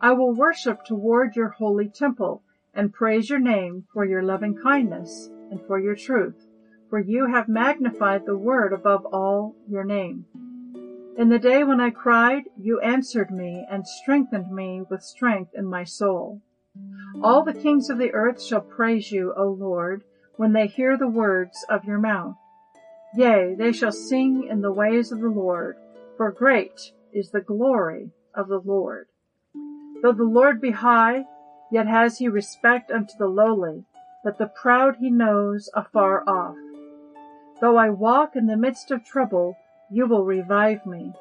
I 0.00 0.12
will 0.12 0.34
worship 0.34 0.84
toward 0.84 1.36
your 1.36 1.50
holy 1.50 1.88
temple 1.88 2.42
and 2.72 2.92
praise 2.92 3.28
your 3.28 3.38
name 3.38 3.84
for 3.92 4.06
your 4.06 4.22
loving 4.22 4.56
kindness 4.56 5.28
and 5.50 5.60
for 5.66 5.78
your 5.78 5.94
truth, 5.94 6.46
for 6.88 6.98
you 6.98 7.26
have 7.26 7.46
magnified 7.46 8.24
the 8.24 8.38
word 8.38 8.72
above 8.72 9.04
all 9.06 9.54
your 9.68 9.84
name. 9.84 10.24
In 11.18 11.28
the 11.28 11.38
day 11.38 11.62
when 11.62 11.80
I 11.80 11.90
cried, 11.90 12.44
you 12.58 12.80
answered 12.80 13.30
me 13.30 13.66
and 13.70 13.86
strengthened 13.86 14.50
me 14.50 14.82
with 14.88 15.02
strength 15.02 15.52
in 15.54 15.66
my 15.66 15.84
soul. 15.84 16.40
All 17.22 17.44
the 17.44 17.52
kings 17.52 17.90
of 17.90 17.98
the 17.98 18.12
earth 18.14 18.42
shall 18.42 18.62
praise 18.62 19.12
you, 19.12 19.34
O 19.36 19.48
Lord, 19.48 20.04
when 20.36 20.54
they 20.54 20.66
hear 20.66 20.96
the 20.96 21.06
words 21.06 21.64
of 21.68 21.84
your 21.84 21.98
mouth. 21.98 22.36
Yea, 23.16 23.54
they 23.54 23.70
shall 23.70 23.92
sing 23.92 24.48
in 24.50 24.60
the 24.60 24.72
ways 24.72 25.12
of 25.12 25.20
the 25.20 25.28
Lord, 25.28 25.76
for 26.16 26.32
great 26.32 26.92
is 27.12 27.30
the 27.30 27.40
glory 27.40 28.10
of 28.34 28.48
the 28.48 28.58
Lord. 28.58 29.06
Though 30.02 30.12
the 30.12 30.24
Lord 30.24 30.60
be 30.60 30.72
high, 30.72 31.24
yet 31.70 31.86
has 31.86 32.18
he 32.18 32.28
respect 32.28 32.90
unto 32.90 33.12
the 33.18 33.28
lowly, 33.28 33.84
but 34.24 34.38
the 34.38 34.50
proud 34.60 34.96
he 34.96 35.10
knows 35.10 35.70
afar 35.74 36.28
off. 36.28 36.56
Though 37.60 37.76
I 37.76 37.90
walk 37.90 38.34
in 38.34 38.46
the 38.46 38.56
midst 38.56 38.90
of 38.90 39.04
trouble, 39.04 39.56
you 39.90 40.06
will 40.06 40.24
revive 40.24 40.84
me. 40.84 41.12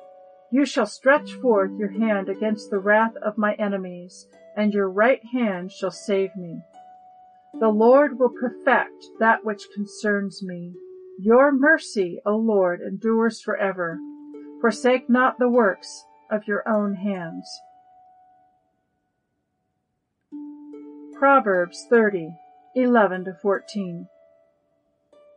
You 0.51 0.65
shall 0.65 0.87
stretch 0.87 1.33
forth 1.33 1.71
your 1.77 1.91
hand 1.91 2.27
against 2.27 2.71
the 2.71 2.79
wrath 2.79 3.15
of 3.17 3.37
my 3.37 3.53
enemies, 3.53 4.27
and 4.55 4.73
your 4.73 4.89
right 4.89 5.21
hand 5.31 5.71
shall 5.71 5.91
save 5.91 6.35
me. 6.35 6.61
The 7.59 7.69
Lord 7.69 8.19
will 8.19 8.29
perfect 8.29 9.05
that 9.19 9.45
which 9.45 9.69
concerns 9.75 10.41
me. 10.41 10.73
Your 11.19 11.51
mercy, 11.51 12.19
O 12.25 12.35
Lord, 12.35 12.81
endures 12.81 13.41
forever. 13.41 13.99
Forsake 14.61 15.09
not 15.09 15.37
the 15.37 15.49
works 15.49 16.05
of 16.31 16.47
your 16.47 16.67
own 16.67 16.95
hands. 16.95 17.47
Proverbs 21.13 21.85
30, 21.89 22.35
11 22.75 23.25
to 23.25 23.33
14. 23.33 24.07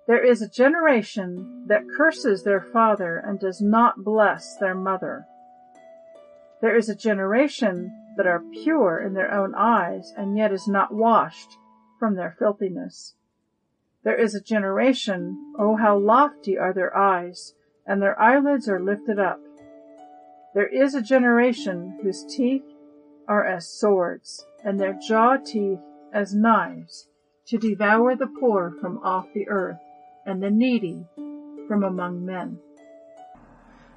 There 0.06 0.24
is 0.24 0.40
a 0.40 0.48
generation 0.48 1.64
that 1.66 1.88
curses 1.96 2.44
their 2.44 2.60
father 2.60 3.18
and 3.18 3.38
does 3.40 3.60
not 3.60 4.04
bless 4.04 4.56
their 4.56 4.74
mother. 4.74 5.26
There 6.62 6.76
is 6.76 6.88
a 6.88 6.94
generation 6.94 7.92
that 8.16 8.26
are 8.26 8.42
pure 8.62 8.98
in 8.98 9.14
their 9.14 9.32
own 9.32 9.54
eyes 9.54 10.12
and 10.16 10.38
yet 10.38 10.52
is 10.52 10.66
not 10.66 10.94
washed 10.94 11.58
from 11.98 12.14
their 12.14 12.34
filthiness. 12.38 13.15
There 14.06 14.14
is 14.14 14.36
a 14.36 14.40
generation, 14.40 15.36
oh 15.58 15.74
how 15.74 15.98
lofty 15.98 16.56
are 16.56 16.72
their 16.72 16.96
eyes, 16.96 17.54
and 17.84 18.00
their 18.00 18.16
eyelids 18.22 18.68
are 18.68 18.78
lifted 18.78 19.18
up. 19.18 19.40
There 20.54 20.68
is 20.68 20.94
a 20.94 21.02
generation 21.02 21.98
whose 22.00 22.24
teeth 22.24 22.62
are 23.26 23.44
as 23.44 23.68
swords, 23.68 24.46
and 24.62 24.78
their 24.78 24.92
jaw 24.92 25.38
teeth 25.38 25.80
as 26.12 26.36
knives, 26.36 27.08
to 27.46 27.58
devour 27.58 28.14
the 28.14 28.28
poor 28.28 28.72
from 28.80 28.98
off 28.98 29.26
the 29.34 29.48
earth 29.48 29.80
and 30.24 30.40
the 30.40 30.50
needy 30.50 31.04
from 31.66 31.82
among 31.82 32.24
men. 32.24 32.60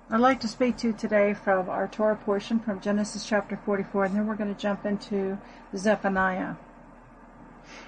I'd 0.10 0.22
like 0.22 0.40
to 0.40 0.48
speak 0.48 0.78
to 0.78 0.88
you 0.88 0.94
today 0.94 1.36
from 1.36 1.70
our 1.70 1.88
Torah 1.88 2.16
portion 2.16 2.60
from 2.60 2.82
Genesis 2.82 3.28
chapter 3.28 3.58
44, 3.64 4.06
and 4.06 4.16
then 4.16 4.26
we're 4.26 4.34
going 4.34 4.52
to 4.52 4.60
jump 4.60 4.88
into 4.88 5.38
Zephaniah. 5.78 6.56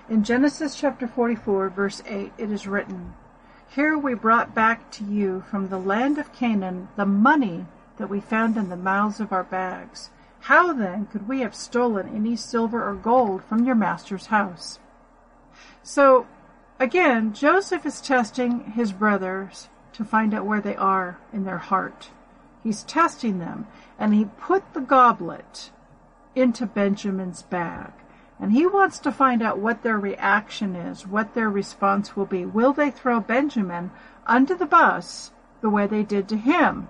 In 0.09 0.23
Genesis 0.23 0.75
chapter 0.75 1.07
44, 1.07 1.69
verse 1.69 2.03
8, 2.05 2.33
it 2.37 2.51
is 2.51 2.67
written, 2.67 3.13
Here 3.69 3.97
we 3.97 4.13
brought 4.13 4.53
back 4.53 4.91
to 4.91 5.03
you 5.03 5.43
from 5.49 5.69
the 5.69 5.77
land 5.77 6.17
of 6.17 6.33
Canaan 6.33 6.89
the 6.95 7.05
money 7.05 7.65
that 7.97 8.09
we 8.09 8.19
found 8.19 8.57
in 8.57 8.69
the 8.69 8.75
mouths 8.75 9.19
of 9.19 9.31
our 9.31 9.43
bags. 9.43 10.09
How 10.41 10.73
then 10.73 11.05
could 11.05 11.27
we 11.27 11.41
have 11.41 11.53
stolen 11.53 12.09
any 12.15 12.35
silver 12.35 12.87
or 12.87 12.95
gold 12.95 13.43
from 13.43 13.65
your 13.65 13.75
master's 13.75 14.27
house? 14.27 14.79
So, 15.83 16.27
again, 16.79 17.33
Joseph 17.33 17.85
is 17.85 18.01
testing 18.01 18.71
his 18.71 18.91
brothers 18.91 19.69
to 19.93 20.03
find 20.03 20.33
out 20.33 20.45
where 20.45 20.61
they 20.61 20.75
are 20.75 21.19
in 21.31 21.43
their 21.43 21.59
heart. 21.59 22.09
He's 22.63 22.83
testing 22.83 23.39
them, 23.39 23.67
and 23.99 24.13
he 24.13 24.25
put 24.25 24.73
the 24.73 24.81
goblet 24.81 25.71
into 26.35 26.65
Benjamin's 26.65 27.43
bag. 27.43 27.91
And 28.41 28.51
he 28.51 28.65
wants 28.65 28.97
to 28.99 29.11
find 29.11 29.43
out 29.43 29.59
what 29.59 29.83
their 29.83 29.99
reaction 29.99 30.75
is, 30.75 31.05
what 31.05 31.35
their 31.35 31.49
response 31.49 32.15
will 32.15 32.25
be. 32.25 32.43
Will 32.43 32.73
they 32.73 32.89
throw 32.89 33.19
Benjamin 33.19 33.91
under 34.25 34.55
the 34.55 34.65
bus 34.65 35.31
the 35.61 35.69
way 35.69 35.85
they 35.85 36.01
did 36.01 36.27
to 36.29 36.37
him? 36.37 36.87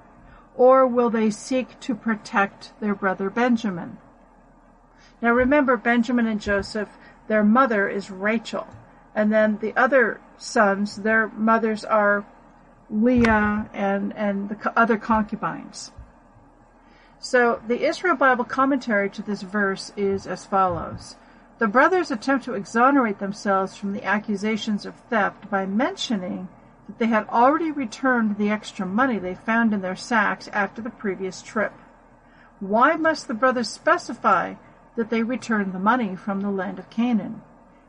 Or 0.55 0.87
will 0.87 1.09
they 1.09 1.29
seek 1.29 1.77
to 1.81 1.93
protect 1.93 2.71
their 2.79 2.95
brother 2.95 3.29
Benjamin? 3.29 3.97
Now 5.21 5.33
remember, 5.33 5.75
Benjamin 5.75 6.25
and 6.25 6.39
Joseph, 6.39 6.89
their 7.27 7.43
mother 7.43 7.89
is 7.89 8.09
Rachel. 8.09 8.67
And 9.13 9.31
then 9.31 9.57
the 9.59 9.75
other 9.75 10.21
sons, 10.37 10.95
their 10.95 11.27
mothers 11.27 11.83
are 11.83 12.25
Leah 12.89 13.69
and, 13.73 14.15
and 14.15 14.49
the 14.49 14.79
other 14.79 14.97
concubines. 14.97 15.91
So 17.19 17.61
the 17.67 17.85
Israel 17.85 18.15
Bible 18.15 18.45
commentary 18.45 19.09
to 19.11 19.21
this 19.21 19.41
verse 19.41 19.91
is 19.97 20.25
as 20.25 20.45
follows. 20.45 21.17
The 21.61 21.67
brothers 21.67 22.09
attempt 22.09 22.45
to 22.45 22.55
exonerate 22.55 23.19
themselves 23.19 23.77
from 23.77 23.93
the 23.93 24.03
accusations 24.03 24.83
of 24.83 24.95
theft 24.95 25.47
by 25.51 25.67
mentioning 25.67 26.49
that 26.87 26.97
they 26.97 27.05
had 27.05 27.29
already 27.29 27.69
returned 27.69 28.37
the 28.37 28.49
extra 28.49 28.83
money 28.83 29.19
they 29.19 29.35
found 29.35 29.71
in 29.71 29.81
their 29.81 29.95
sacks 29.95 30.47
after 30.53 30.81
the 30.81 30.89
previous 30.89 31.43
trip. 31.43 31.73
Why 32.59 32.95
must 32.95 33.27
the 33.27 33.35
brothers 33.35 33.69
specify 33.69 34.55
that 34.95 35.11
they 35.11 35.21
returned 35.21 35.71
the 35.71 35.77
money 35.77 36.15
from 36.15 36.41
the 36.41 36.49
land 36.49 36.79
of 36.79 36.89
Canaan? 36.89 37.43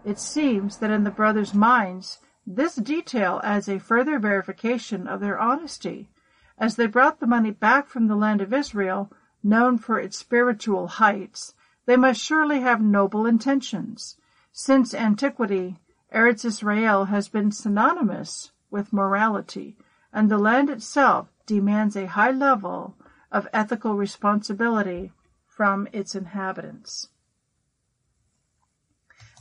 It 0.04 0.18
seems 0.18 0.76
that 0.76 0.90
in 0.90 1.04
the 1.04 1.10
brothers' 1.10 1.54
minds 1.54 2.18
this 2.46 2.74
detail 2.76 3.40
adds 3.42 3.70
a 3.70 3.78
further 3.78 4.18
verification 4.18 5.08
of 5.08 5.20
their 5.20 5.38
honesty, 5.38 6.10
as 6.58 6.76
they 6.76 6.86
brought 6.86 7.20
the 7.20 7.26
money 7.26 7.52
back 7.52 7.86
from 7.86 8.06
the 8.06 8.16
land 8.16 8.42
of 8.42 8.52
Israel, 8.52 9.10
known 9.42 9.78
for 9.78 9.98
its 9.98 10.18
spiritual 10.18 10.88
heights, 10.88 11.54
they 11.86 11.96
must 11.96 12.20
surely 12.20 12.60
have 12.60 12.80
noble 12.80 13.26
intentions. 13.26 14.16
Since 14.52 14.94
antiquity, 14.94 15.78
Eretz 16.14 16.44
Israel 16.44 17.06
has 17.06 17.28
been 17.28 17.50
synonymous 17.50 18.52
with 18.70 18.92
morality, 18.92 19.76
and 20.12 20.30
the 20.30 20.38
land 20.38 20.68
itself 20.70 21.28
demands 21.46 21.96
a 21.96 22.06
high 22.06 22.30
level 22.30 22.96
of 23.30 23.48
ethical 23.52 23.94
responsibility 23.94 25.12
from 25.46 25.88
its 25.92 26.14
inhabitants. 26.14 27.08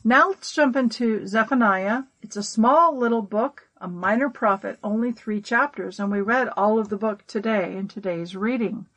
Now 0.03 0.29
let's 0.29 0.51
jump 0.51 0.75
into 0.75 1.27
Zephaniah. 1.27 2.03
It's 2.21 2.35
a 2.35 2.41
small 2.41 2.97
little 2.97 3.21
book, 3.21 3.69
a 3.79 3.87
minor 3.87 4.29
prophet, 4.29 4.79
only 4.83 5.11
three 5.11 5.41
chapters, 5.41 5.99
and 5.99 6.11
we 6.11 6.21
read 6.21 6.49
all 6.57 6.79
of 6.79 6.89
the 6.89 6.97
book 6.97 7.27
today 7.27 7.75
in 7.77 7.87
today's 7.87 8.35
reading. 8.35 8.87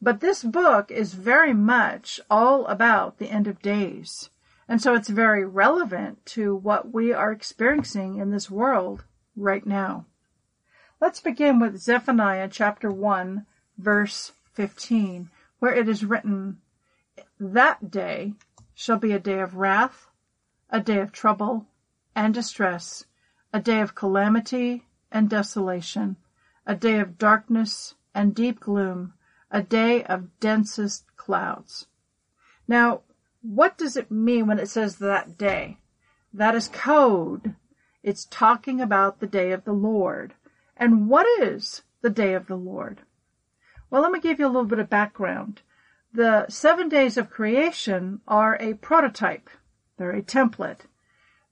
But 0.00 0.20
this 0.20 0.44
book 0.44 0.90
is 0.90 1.14
very 1.14 1.52
much 1.52 2.20
all 2.30 2.66
about 2.66 3.18
the 3.18 3.30
end 3.30 3.46
of 3.46 3.62
days. 3.62 4.30
And 4.68 4.80
so 4.80 4.94
it's 4.94 5.08
very 5.08 5.44
relevant 5.44 6.24
to 6.26 6.54
what 6.54 6.92
we 6.92 7.12
are 7.12 7.32
experiencing 7.32 8.16
in 8.16 8.30
this 8.30 8.50
world 8.50 9.04
right 9.34 9.66
now. 9.66 10.06
Let's 11.00 11.20
begin 11.20 11.58
with 11.58 11.78
Zephaniah 11.78 12.48
chapter 12.50 12.90
1, 12.90 13.46
verse 13.78 14.32
15, 14.52 15.30
where 15.58 15.74
it 15.74 15.88
is 15.88 16.04
written, 16.04 16.60
That 17.40 17.90
day 17.90 18.34
shall 18.74 18.98
be 18.98 19.12
a 19.12 19.18
day 19.18 19.40
of 19.40 19.54
wrath 19.54 20.08
a 20.70 20.80
day 20.80 20.98
of 20.98 21.12
trouble 21.12 21.66
and 22.14 22.34
distress, 22.34 23.04
a 23.52 23.60
day 23.60 23.80
of 23.80 23.94
calamity 23.94 24.86
and 25.10 25.30
desolation, 25.30 26.16
a 26.66 26.74
day 26.74 26.98
of 26.98 27.16
darkness 27.16 27.94
and 28.14 28.34
deep 28.34 28.60
gloom, 28.60 29.14
a 29.50 29.62
day 29.62 30.04
of 30.04 30.38
densest 30.40 31.04
clouds. 31.16 31.86
Now, 32.66 33.02
what 33.42 33.78
does 33.78 33.96
it 33.96 34.10
mean 34.10 34.46
when 34.46 34.58
it 34.58 34.68
says 34.68 34.96
that 34.96 35.38
day? 35.38 35.78
That 36.32 36.54
is 36.54 36.68
code. 36.68 37.54
It's 38.02 38.26
talking 38.26 38.80
about 38.80 39.20
the 39.20 39.26
day 39.26 39.52
of 39.52 39.64
the 39.64 39.72
Lord. 39.72 40.34
And 40.76 41.08
what 41.08 41.26
is 41.40 41.82
the 42.02 42.10
day 42.10 42.34
of 42.34 42.46
the 42.46 42.56
Lord? 42.56 43.00
Well, 43.90 44.02
let 44.02 44.12
me 44.12 44.20
give 44.20 44.38
you 44.38 44.46
a 44.46 44.48
little 44.48 44.66
bit 44.66 44.78
of 44.78 44.90
background. 44.90 45.62
The 46.12 46.46
seven 46.48 46.88
days 46.88 47.16
of 47.16 47.30
creation 47.30 48.20
are 48.28 48.56
a 48.60 48.74
prototype. 48.74 49.48
They're 49.96 50.10
a 50.10 50.22
template. 50.22 50.80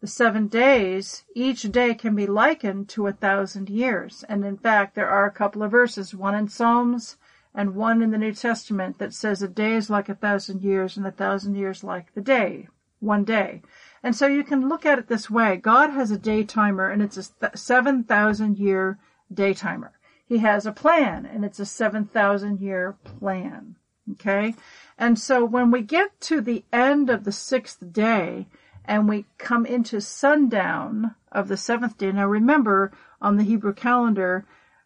The 0.00 0.06
seven 0.06 0.46
days, 0.48 1.24
each 1.34 1.62
day 1.62 1.94
can 1.94 2.14
be 2.14 2.26
likened 2.26 2.88
to 2.90 3.06
a 3.06 3.12
thousand 3.12 3.70
years. 3.70 4.24
And 4.28 4.44
in 4.44 4.58
fact, 4.58 4.94
there 4.94 5.08
are 5.08 5.24
a 5.24 5.32
couple 5.32 5.62
of 5.62 5.70
verses, 5.70 6.14
one 6.14 6.34
in 6.34 6.48
Psalms 6.48 7.16
and 7.56 7.74
one 7.74 8.02
in 8.02 8.10
the 8.10 8.18
New 8.18 8.34
Testament 8.34 8.98
that 8.98 9.14
says 9.14 9.40
a 9.40 9.48
day 9.48 9.72
is 9.72 9.88
like 9.88 10.10
a 10.10 10.14
thousand 10.14 10.60
years 10.62 10.98
and 10.98 11.06
a 11.06 11.10
thousand 11.10 11.54
years 11.54 11.82
like 11.82 12.12
the 12.12 12.20
day, 12.20 12.68
one 13.00 13.24
day. 13.24 13.62
And 14.02 14.14
so 14.14 14.26
you 14.26 14.44
can 14.44 14.68
look 14.68 14.84
at 14.84 14.98
it 14.98 15.08
this 15.08 15.30
way. 15.30 15.56
God 15.56 15.88
has 15.88 16.10
a 16.10 16.18
day 16.18 16.44
timer 16.44 16.90
and 16.90 17.00
it's 17.00 17.16
a 17.16 17.56
7,000 17.56 18.58
year 18.58 18.98
day 19.32 19.54
timer. 19.54 19.92
He 20.28 20.38
has 20.38 20.66
a 20.66 20.72
plan 20.72 21.24
and 21.24 21.46
it's 21.46 21.58
a 21.58 21.64
7,000 21.64 22.60
year 22.60 22.98
plan. 23.04 23.76
Okay. 24.12 24.54
And 24.98 25.18
so 25.18 25.42
when 25.42 25.70
we 25.70 25.80
get 25.80 26.20
to 26.22 26.42
the 26.42 26.62
end 26.74 27.08
of 27.08 27.24
the 27.24 27.32
sixth 27.32 27.90
day 27.90 28.48
and 28.84 29.08
we 29.08 29.24
come 29.38 29.64
into 29.64 30.00
sundown 30.02 31.14
of 31.32 31.48
the 31.48 31.56
seventh 31.56 31.96
day, 31.96 32.12
now 32.12 32.26
remember 32.26 32.92
on 33.20 33.38
the 33.38 33.44
Hebrew 33.44 33.72
calendar, 33.72 34.44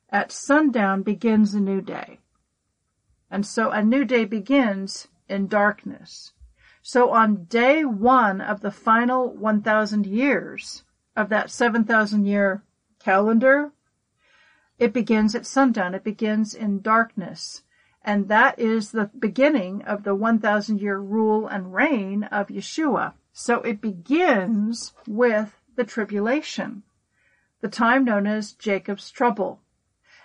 at 0.09 0.31
sundown 0.31 1.03
begins 1.03 1.53
a 1.53 1.61
new 1.61 1.81
day. 1.81 2.21
And 3.31 3.47
so 3.47 3.71
a 3.71 3.83
new 3.83 4.05
day 4.05 4.25
begins 4.25 5.09
in 5.29 5.47
darkness. 5.47 6.33
So 6.83 7.11
on 7.11 7.45
day 7.45 7.85
one 7.85 8.41
of 8.41 8.61
the 8.61 8.71
final 8.71 9.29
1000 9.29 10.07
years 10.07 10.85
of 11.15 11.29
that 11.29 11.51
7000 11.51 12.25
year 12.25 12.65
calendar, 12.99 13.73
it 14.79 14.93
begins 14.93 15.35
at 15.35 15.47
sundown. 15.47 15.95
It 15.95 16.03
begins 16.03 16.55
in 16.55 16.81
darkness. 16.81 17.63
And 18.03 18.29
that 18.29 18.59
is 18.59 18.91
the 18.91 19.11
beginning 19.19 19.83
of 19.83 20.05
the 20.05 20.15
1000 20.15 20.81
year 20.81 20.99
rule 20.99 21.47
and 21.47 21.75
reign 21.75 22.25
of 22.25 22.49
Yeshua. 22.49 23.13
So 23.33 23.61
it 23.61 23.81
begins 23.81 24.93
with 25.07 25.61
the 25.77 25.85
tribulation, 25.85 26.83
the 27.61 27.69
time 27.69 28.05
known 28.05 28.27
as 28.27 28.53
Jacob's 28.53 29.11
trouble. 29.11 29.61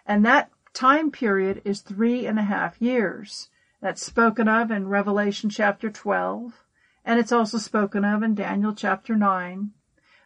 And 0.05 0.25
that 0.25 0.49
time 0.75 1.09
period 1.09 1.61
is 1.63 1.79
three 1.79 2.27
and 2.27 2.37
a 2.37 2.43
half 2.43 2.79
years. 2.81 3.49
That's 3.81 4.05
spoken 4.05 4.47
of 4.47 4.69
in 4.69 4.89
Revelation 4.89 5.49
chapter 5.49 5.89
12, 5.89 6.63
and 7.05 7.19
it's 7.19 7.31
also 7.31 7.57
spoken 7.57 8.03
of 8.03 8.21
in 8.21 8.35
Daniel 8.35 8.73
chapter 8.73 9.15
9, 9.15 9.71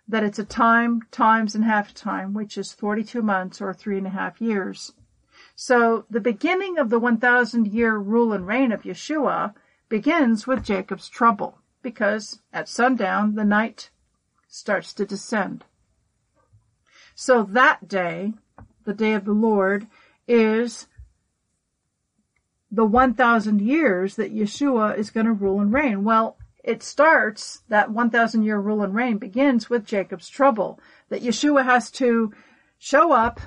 that 0.08 0.24
it's 0.24 0.40
a 0.40 0.44
time, 0.44 1.04
times, 1.12 1.54
and 1.54 1.64
half 1.64 1.94
time, 1.94 2.34
which 2.34 2.58
is 2.58 2.74
42 2.74 3.22
months 3.22 3.62
or 3.62 3.74
three 3.74 3.98
and 3.98 4.08
a 4.08 4.12
half 4.12 4.42
years. 4.42 4.94
So 5.56 6.06
the 6.10 6.20
beginning 6.20 6.80
of 6.80 6.90
the 6.90 7.00
1000 7.00 7.68
year 7.68 7.98
rule 7.98 8.34
and 8.34 8.48
reign 8.48 8.72
of 8.72 8.84
Yeshua 8.84 9.54
begins 9.88 10.48
with 10.48 10.64
Jacob's 10.64 11.10
trouble 11.10 11.60
because 11.82 12.42
at 12.52 12.68
sundown 12.68 13.36
the 13.36 13.46
night 13.46 13.90
starts 14.48 14.94
to 14.96 15.06
descend. 15.06 15.66
So 17.14 17.44
that 17.44 17.88
day, 17.88 18.34
the 18.86 18.94
day 18.94 19.14
of 19.14 19.26
the 19.26 19.34
Lord, 19.34 19.88
is 20.30 20.88
the 22.72 22.86
1000 22.86 23.62
years 23.62 24.16
that 24.16 24.34
Yeshua 24.34 24.96
is 24.98 25.10
going 25.10 25.26
to 25.26 25.34
rule 25.34 25.60
and 25.60 25.74
reign. 25.74 26.04
Well, 26.04 26.38
it 26.64 26.84
starts, 26.84 27.64
that 27.70 27.92
1000 27.92 28.44
year 28.44 28.60
rule 28.60 28.84
and 28.84 28.94
reign 28.94 29.18
begins 29.18 29.70
with 29.70 29.86
Jacob's 29.86 30.30
trouble, 30.30 30.80
that 31.10 31.24
Yeshua 31.24 31.66
has 31.66 31.90
to 31.92 32.32
show 32.78 33.12
up 33.12 33.42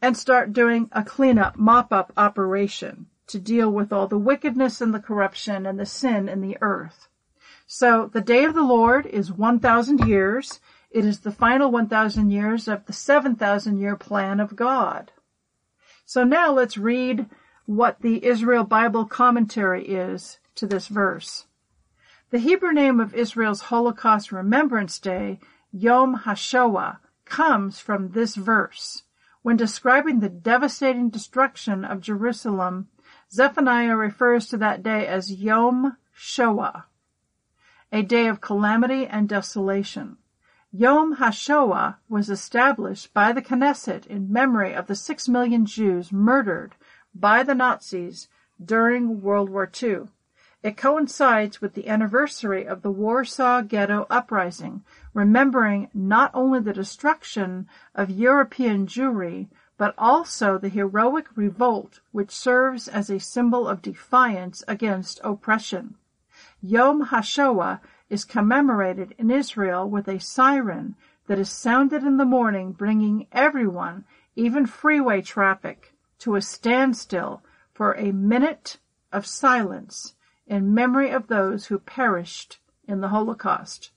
and 0.00 0.16
start 0.16 0.52
doing 0.52 0.88
a 0.92 1.02
cleanup, 1.02 1.56
mop 1.56 1.92
up 1.92 2.12
operation 2.16 3.06
to 3.26 3.40
deal 3.40 3.70
with 3.70 3.92
all 3.92 4.06
the 4.06 4.18
wickedness 4.18 4.80
and 4.80 4.94
the 4.94 5.00
corruption 5.00 5.66
and 5.66 5.78
the 5.78 5.86
sin 5.86 6.28
in 6.28 6.40
the 6.40 6.56
earth. 6.60 7.08
So 7.66 8.08
the 8.12 8.20
day 8.20 8.44
of 8.44 8.54
the 8.54 8.62
Lord 8.62 9.04
is 9.04 9.32
1,000 9.32 10.06
years. 10.06 10.60
It 10.90 11.04
is 11.04 11.20
the 11.20 11.32
final 11.32 11.70
1,000 11.70 12.30
years 12.30 12.68
of 12.68 12.86
the 12.86 12.92
7,000 12.92 13.78
year 13.78 13.96
plan 13.96 14.40
of 14.40 14.56
God. 14.56 15.12
So 16.08 16.24
now 16.24 16.50
let's 16.50 16.78
read 16.78 17.26
what 17.66 18.00
the 18.00 18.24
Israel 18.24 18.64
Bible 18.64 19.04
commentary 19.04 19.86
is 19.86 20.38
to 20.54 20.66
this 20.66 20.86
verse. 20.86 21.44
The 22.30 22.38
Hebrew 22.38 22.72
name 22.72 22.98
of 22.98 23.14
Israel's 23.14 23.60
Holocaust 23.60 24.32
Remembrance 24.32 24.98
Day, 24.98 25.38
Yom 25.70 26.20
HaShoah, 26.20 27.00
comes 27.26 27.78
from 27.78 28.12
this 28.12 28.36
verse. 28.36 29.02
When 29.42 29.58
describing 29.58 30.20
the 30.20 30.30
devastating 30.30 31.10
destruction 31.10 31.84
of 31.84 32.00
Jerusalem, 32.00 32.88
Zephaniah 33.30 33.94
refers 33.94 34.48
to 34.48 34.56
that 34.56 34.82
day 34.82 35.06
as 35.06 35.30
Yom 35.30 35.98
Shoah, 36.14 36.86
a 37.92 38.02
day 38.02 38.28
of 38.28 38.40
calamity 38.40 39.06
and 39.06 39.28
desolation. 39.28 40.16
Yom 40.70 41.16
HaShoah 41.16 41.96
was 42.10 42.28
established 42.28 43.14
by 43.14 43.32
the 43.32 43.40
Knesset 43.40 44.06
in 44.06 44.30
memory 44.30 44.74
of 44.74 44.86
the 44.86 44.94
six 44.94 45.26
million 45.26 45.64
Jews 45.64 46.12
murdered 46.12 46.74
by 47.14 47.42
the 47.42 47.54
Nazis 47.54 48.28
during 48.62 49.22
World 49.22 49.48
War 49.48 49.70
II. 49.82 50.08
It 50.62 50.76
coincides 50.76 51.62
with 51.62 51.72
the 51.72 51.88
anniversary 51.88 52.66
of 52.66 52.82
the 52.82 52.90
Warsaw 52.90 53.62
Ghetto 53.62 54.06
Uprising, 54.10 54.84
remembering 55.14 55.88
not 55.94 56.30
only 56.34 56.60
the 56.60 56.74
destruction 56.74 57.66
of 57.94 58.10
European 58.10 58.86
Jewry, 58.86 59.48
but 59.78 59.94
also 59.96 60.58
the 60.58 60.68
heroic 60.68 61.34
revolt 61.34 62.00
which 62.12 62.30
serves 62.30 62.88
as 62.88 63.08
a 63.08 63.18
symbol 63.18 63.66
of 63.66 63.80
defiance 63.80 64.62
against 64.68 65.18
oppression. 65.24 65.94
Yom 66.60 67.06
HaShoah 67.06 67.80
is 68.10 68.24
commemorated 68.24 69.14
in 69.18 69.30
Israel 69.30 69.88
with 69.88 70.08
a 70.08 70.20
siren 70.20 70.96
that 71.26 71.38
is 71.38 71.50
sounded 71.50 72.02
in 72.02 72.16
the 72.16 72.24
morning, 72.24 72.72
bringing 72.72 73.26
everyone, 73.32 74.04
even 74.34 74.66
freeway 74.66 75.20
traffic, 75.20 75.94
to 76.18 76.34
a 76.34 76.42
standstill 76.42 77.42
for 77.72 77.92
a 77.92 78.12
minute 78.12 78.78
of 79.12 79.26
silence 79.26 80.14
in 80.46 80.74
memory 80.74 81.10
of 81.10 81.28
those 81.28 81.66
who 81.66 81.78
perished 81.78 82.58
in 82.86 83.00
the 83.00 83.08
Holocaust. 83.08 83.92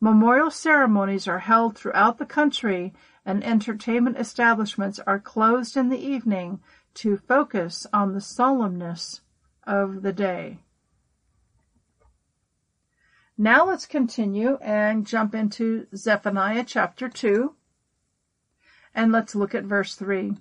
Memorial 0.00 0.50
ceremonies 0.50 1.26
are 1.26 1.38
held 1.38 1.76
throughout 1.76 2.18
the 2.18 2.26
country 2.26 2.92
and 3.24 3.42
entertainment 3.42 4.18
establishments 4.18 5.00
are 5.06 5.18
closed 5.18 5.76
in 5.76 5.88
the 5.88 5.98
evening 5.98 6.60
to 6.94 7.16
focus 7.16 7.86
on 7.92 8.12
the 8.12 8.20
solemnness 8.20 9.20
of 9.64 10.02
the 10.02 10.12
day. 10.12 10.58
Now 13.38 13.66
let's 13.66 13.86
continue 13.86 14.58
and 14.62 15.06
jump 15.06 15.34
into 15.34 15.86
Zephaniah 15.94 16.64
chapter 16.66 17.08
2 17.08 17.54
and 18.94 19.12
let's 19.12 19.34
look 19.34 19.54
at 19.54 19.64
verse 19.64 19.94
3 19.94 20.36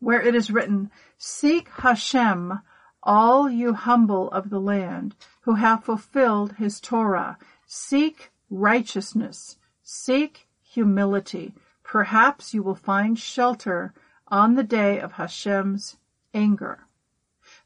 where 0.00 0.20
it 0.20 0.34
is 0.34 0.50
written, 0.50 0.90
Seek 1.18 1.68
Hashem 1.68 2.60
all 3.02 3.48
you 3.48 3.74
humble 3.74 4.30
of 4.30 4.50
the 4.50 4.60
land, 4.60 5.14
who 5.42 5.54
have 5.54 5.84
fulfilled 5.84 6.54
his 6.56 6.80
Torah. 6.80 7.38
Seek 7.66 8.30
righteousness. 8.50 9.56
Seek 9.82 10.48
humility. 10.62 11.54
Perhaps 11.82 12.52
you 12.52 12.62
will 12.62 12.74
find 12.74 13.18
shelter 13.18 13.94
on 14.28 14.54
the 14.54 14.62
day 14.62 14.98
of 14.98 15.12
Hashem's 15.12 15.96
anger. 16.34 16.86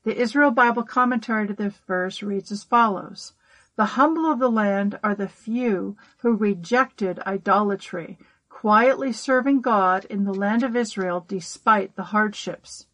The 0.05 0.17
Israel 0.21 0.51
Bible 0.51 0.83
commentary 0.83 1.47
to 1.47 1.55
this 1.55 1.75
verse 1.87 2.23
reads 2.23 2.53
as 2.53 2.65
follows. 2.65 3.33
The 3.77 3.97
humble 3.97 4.27
of 4.27 4.39
the 4.39 4.51
land 4.51 5.01
are 5.03 5.17
the 5.17 5.29
few 5.29 5.97
who 6.19 6.37
rejected 6.37 7.19
idolatry, 7.27 8.19
quietly 8.49 9.13
serving 9.13 9.63
God 9.63 10.05
in 10.05 10.25
the 10.25 10.33
land 10.33 10.63
of 10.63 10.77
Israel 10.77 11.25
despite 11.27 11.97
the 11.97 12.05
hardships. 12.05 12.87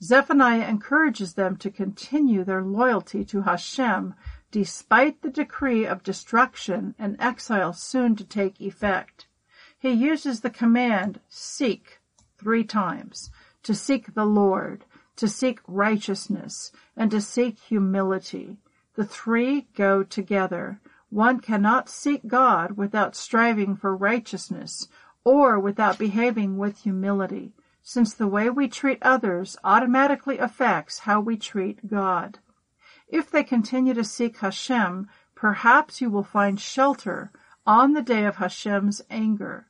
Zephaniah 0.00 0.68
encourages 0.68 1.34
them 1.34 1.56
to 1.56 1.72
continue 1.72 2.44
their 2.44 2.62
loyalty 2.62 3.24
to 3.24 3.42
Hashem 3.42 4.14
despite 4.52 5.22
the 5.22 5.30
decree 5.30 5.84
of 5.84 6.04
destruction 6.04 6.94
and 7.00 7.16
exile 7.18 7.72
soon 7.72 8.14
to 8.14 8.24
take 8.24 8.60
effect. 8.60 9.26
He 9.76 9.90
uses 9.90 10.40
the 10.40 10.50
command 10.50 11.20
seek 11.28 11.98
three 12.36 12.62
times 12.62 13.30
to 13.64 13.74
seek 13.74 14.14
the 14.14 14.24
Lord, 14.24 14.84
to 15.16 15.26
seek 15.26 15.60
righteousness, 15.66 16.70
and 16.96 17.10
to 17.10 17.20
seek 17.20 17.58
humility. 17.58 18.56
The 18.98 19.04
three 19.04 19.68
go 19.76 20.02
together. 20.02 20.80
One 21.08 21.38
cannot 21.38 21.88
seek 21.88 22.26
God 22.26 22.72
without 22.72 23.14
striving 23.14 23.76
for 23.76 23.96
righteousness 23.96 24.88
or 25.22 25.56
without 25.60 26.00
behaving 26.00 26.58
with 26.58 26.78
humility 26.78 27.52
since 27.80 28.12
the 28.12 28.26
way 28.26 28.50
we 28.50 28.66
treat 28.66 28.98
others 29.00 29.56
automatically 29.62 30.38
affects 30.38 30.98
how 30.98 31.20
we 31.20 31.36
treat 31.36 31.88
God. 31.88 32.40
If 33.06 33.30
they 33.30 33.44
continue 33.44 33.94
to 33.94 34.02
seek 34.02 34.38
Hashem, 34.38 35.08
perhaps 35.36 36.00
you 36.00 36.10
will 36.10 36.24
find 36.24 36.58
shelter 36.58 37.30
on 37.64 37.92
the 37.92 38.02
day 38.02 38.24
of 38.24 38.38
Hashem's 38.38 39.00
anger. 39.08 39.68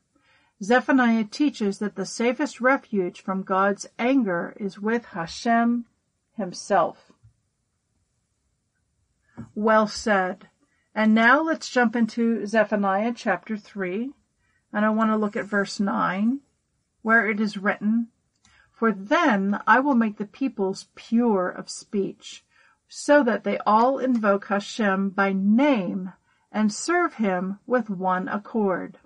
Zephaniah 0.63 1.25
teaches 1.25 1.81
that 1.81 1.97
the 1.97 2.07
safest 2.07 2.63
refuge 2.63 3.21
from 3.21 3.43
God's 3.43 3.87
anger 3.99 4.55
is 4.57 4.81
with 4.81 5.05
Hashem 5.05 5.85
himself. 6.35 7.08
Well 9.55 9.87
said. 9.87 10.49
And 10.95 11.15
now 11.15 11.43
let's 11.43 11.69
jump 11.69 11.95
into 11.95 12.47
Zephaniah 12.47 13.13
chapter 13.15 13.57
3, 13.57 14.11
and 14.73 14.85
I 14.85 14.91
want 14.91 15.11
to 15.11 15.17
look 15.17 15.37
at 15.37 15.45
verse 15.45 15.79
9 15.79 16.41
where 17.03 17.31
it 17.31 17.41
is 17.41 17.57
written, 17.57 18.09
For 18.71 18.93
then 18.93 19.61
I 19.67 19.81
will 19.81 19.95
make 19.95 20.19
the 20.19 20.27
peoples 20.27 20.89
pure 20.95 21.49
of 21.49 21.71
speech, 21.71 22.45
so 22.89 23.23
that 23.23 23.45
they 23.45 23.59
all 23.59 23.99
invoke 23.99 24.47
Hashem 24.49 25.11
by 25.11 25.33
name 25.33 26.13
and 26.51 26.73
serve 26.73 27.15
him 27.15 27.61
with 27.67 27.89
one 27.89 28.29
accord. 28.29 28.99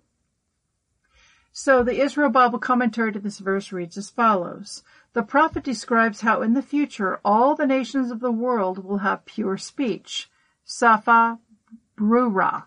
So 1.54 1.82
the 1.82 2.00
Israel 2.00 2.30
Bible 2.30 2.58
commentary 2.58 3.12
to 3.12 3.20
this 3.20 3.38
verse 3.38 3.72
reads 3.72 3.98
as 3.98 4.08
follows. 4.08 4.82
The 5.12 5.22
prophet 5.22 5.62
describes 5.62 6.22
how 6.22 6.40
in 6.40 6.54
the 6.54 6.62
future 6.62 7.20
all 7.22 7.54
the 7.54 7.66
nations 7.66 8.10
of 8.10 8.20
the 8.20 8.32
world 8.32 8.82
will 8.82 8.98
have 8.98 9.26
pure 9.26 9.58
speech. 9.58 10.30
Safa 10.64 11.38
Brura. 11.94 12.64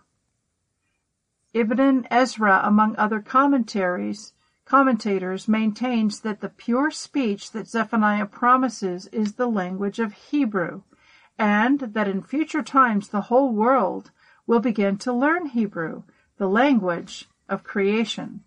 Ibn 1.55 2.05
Ezra, 2.11 2.61
among 2.63 2.95
other 2.95 3.21
commentaries, 3.21 4.33
commentators 4.65 5.47
maintains 5.47 6.19
that 6.19 6.41
the 6.41 6.49
pure 6.49 6.91
speech 6.91 7.53
that 7.53 7.67
Zephaniah 7.67 8.27
promises 8.27 9.07
is 9.07 9.33
the 9.33 9.47
language 9.47 9.97
of 9.97 10.13
Hebrew, 10.13 10.83
and 11.39 11.79
that 11.79 12.07
in 12.07 12.21
future 12.21 12.61
times 12.61 13.07
the 13.07 13.21
whole 13.21 13.51
world 13.51 14.11
will 14.45 14.59
begin 14.59 14.97
to 14.97 15.11
learn 15.11 15.47
Hebrew, 15.47 16.03
the 16.37 16.47
language 16.47 17.27
of 17.49 17.63
creation. 17.63 18.43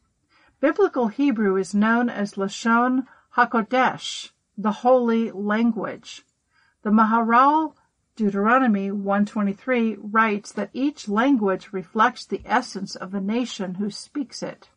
Biblical 0.60 1.06
Hebrew 1.06 1.56
is 1.56 1.72
known 1.72 2.10
as 2.10 2.34
Lashon 2.34 3.06
HaKodesh, 3.36 4.32
the 4.56 4.72
holy 4.72 5.30
language. 5.30 6.24
The 6.82 6.90
Maharal 6.90 7.74
Deuteronomy 8.16 8.90
123 8.90 9.98
writes 10.00 10.50
that 10.50 10.70
each 10.72 11.08
language 11.08 11.72
reflects 11.72 12.26
the 12.26 12.42
essence 12.44 12.96
of 12.96 13.12
the 13.12 13.20
nation 13.20 13.76
who 13.76 13.88
speaks 13.88 14.42
it. 14.42 14.68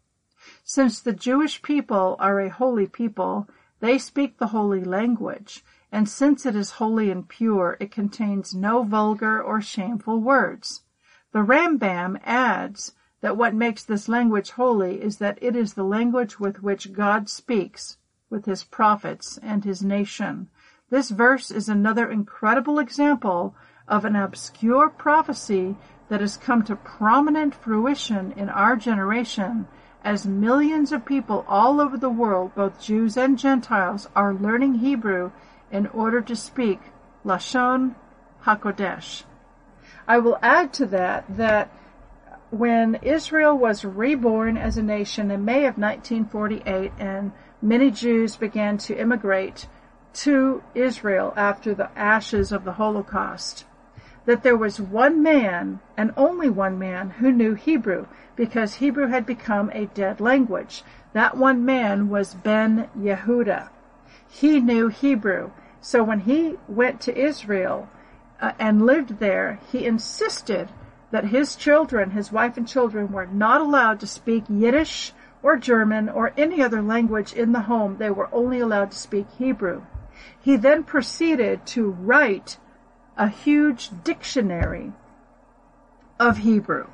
Since 0.63 0.99
the 0.99 1.13
Jewish 1.13 1.63
people 1.63 2.15
are 2.19 2.39
a 2.39 2.49
holy 2.49 2.85
people, 2.85 3.49
they 3.79 3.97
speak 3.97 4.37
the 4.37 4.47
holy 4.47 4.83
language, 4.83 5.63
and 5.91 6.07
since 6.07 6.45
it 6.45 6.55
is 6.55 6.71
holy 6.71 7.09
and 7.09 7.27
pure, 7.27 7.77
it 7.79 7.91
contains 7.91 8.53
no 8.53 8.83
vulgar 8.83 9.41
or 9.41 9.61
shameful 9.61 10.19
words. 10.19 10.83
The 11.31 11.39
Rambam 11.39 12.19
adds 12.23 12.93
that 13.21 13.37
what 13.37 13.53
makes 13.53 13.83
this 13.83 14.09
language 14.09 14.51
holy 14.51 15.01
is 15.01 15.17
that 15.17 15.37
it 15.41 15.55
is 15.55 15.73
the 15.73 15.83
language 15.83 16.39
with 16.39 16.61
which 16.61 16.93
God 16.93 17.29
speaks 17.29 17.97
with 18.29 18.45
his 18.45 18.63
prophets 18.63 19.39
and 19.41 19.63
his 19.63 19.83
nation. 19.83 20.49
This 20.89 21.09
verse 21.09 21.51
is 21.51 21.69
another 21.69 22.09
incredible 22.09 22.79
example 22.79 23.55
of 23.87 24.05
an 24.05 24.15
obscure 24.15 24.89
prophecy 24.89 25.75
that 26.09 26.21
has 26.21 26.37
come 26.37 26.63
to 26.63 26.75
prominent 26.75 27.55
fruition 27.55 28.33
in 28.33 28.49
our 28.49 28.75
generation 28.75 29.67
as 30.03 30.25
millions 30.25 30.91
of 30.91 31.05
people 31.05 31.45
all 31.47 31.79
over 31.79 31.97
the 31.97 32.09
world, 32.09 32.55
both 32.55 32.81
Jews 32.81 33.15
and 33.15 33.37
Gentiles, 33.37 34.09
are 34.15 34.33
learning 34.33 34.75
Hebrew 34.75 35.31
in 35.71 35.87
order 35.87 36.21
to 36.21 36.35
speak 36.35 36.79
Lashon 37.23 37.95
HaKodesh. 38.45 39.23
I 40.07 40.17
will 40.17 40.39
add 40.41 40.73
to 40.73 40.85
that 40.87 41.25
that 41.37 41.71
when 42.51 42.95
Israel 42.95 43.57
was 43.57 43.85
reborn 43.85 44.57
as 44.57 44.77
a 44.77 44.83
nation 44.83 45.31
in 45.31 45.45
May 45.45 45.65
of 45.65 45.77
1948 45.77 46.91
and 46.99 47.31
many 47.61 47.89
Jews 47.89 48.35
began 48.35 48.77
to 48.79 48.97
immigrate 48.97 49.67
to 50.13 50.61
Israel 50.75 51.33
after 51.37 51.73
the 51.73 51.89
ashes 51.97 52.51
of 52.51 52.65
the 52.65 52.73
Holocaust, 52.73 53.63
that 54.25 54.43
there 54.43 54.57
was 54.57 54.81
one 54.81 55.23
man 55.23 55.79
and 55.95 56.13
only 56.17 56.49
one 56.49 56.77
man 56.77 57.11
who 57.11 57.31
knew 57.31 57.53
Hebrew 57.53 58.07
because 58.35 58.75
Hebrew 58.75 59.07
had 59.07 59.25
become 59.25 59.69
a 59.73 59.85
dead 59.85 60.19
language. 60.19 60.83
That 61.13 61.37
one 61.37 61.63
man 61.63 62.09
was 62.09 62.35
Ben 62.35 62.89
Yehuda. 62.97 63.69
He 64.29 64.59
knew 64.59 64.89
Hebrew. 64.89 65.51
So 65.79 66.03
when 66.03 66.21
he 66.21 66.57
went 66.67 66.99
to 67.01 67.17
Israel 67.17 67.87
uh, 68.41 68.51
and 68.59 68.85
lived 68.85 69.19
there, 69.19 69.59
he 69.71 69.85
insisted 69.85 70.67
that 71.11 71.25
his 71.25 71.55
children, 71.55 72.11
his 72.11 72.31
wife 72.31 72.57
and 72.57 72.67
children, 72.67 73.11
were 73.11 73.25
not 73.25 73.61
allowed 73.61 73.99
to 73.99 74.07
speak 74.07 74.43
Yiddish 74.49 75.13
or 75.43 75.57
German 75.57 76.09
or 76.09 76.33
any 76.37 76.61
other 76.61 76.81
language 76.81 77.33
in 77.33 77.51
the 77.51 77.61
home. 77.61 77.97
They 77.97 78.09
were 78.09 78.29
only 78.31 78.59
allowed 78.59 78.91
to 78.91 78.97
speak 78.97 79.27
Hebrew. 79.37 79.83
He 80.39 80.55
then 80.55 80.83
proceeded 80.83 81.65
to 81.67 81.89
write 81.89 82.57
a 83.17 83.27
huge 83.27 83.89
dictionary 84.03 84.93
of 86.19 86.39
Hebrew. 86.39 86.87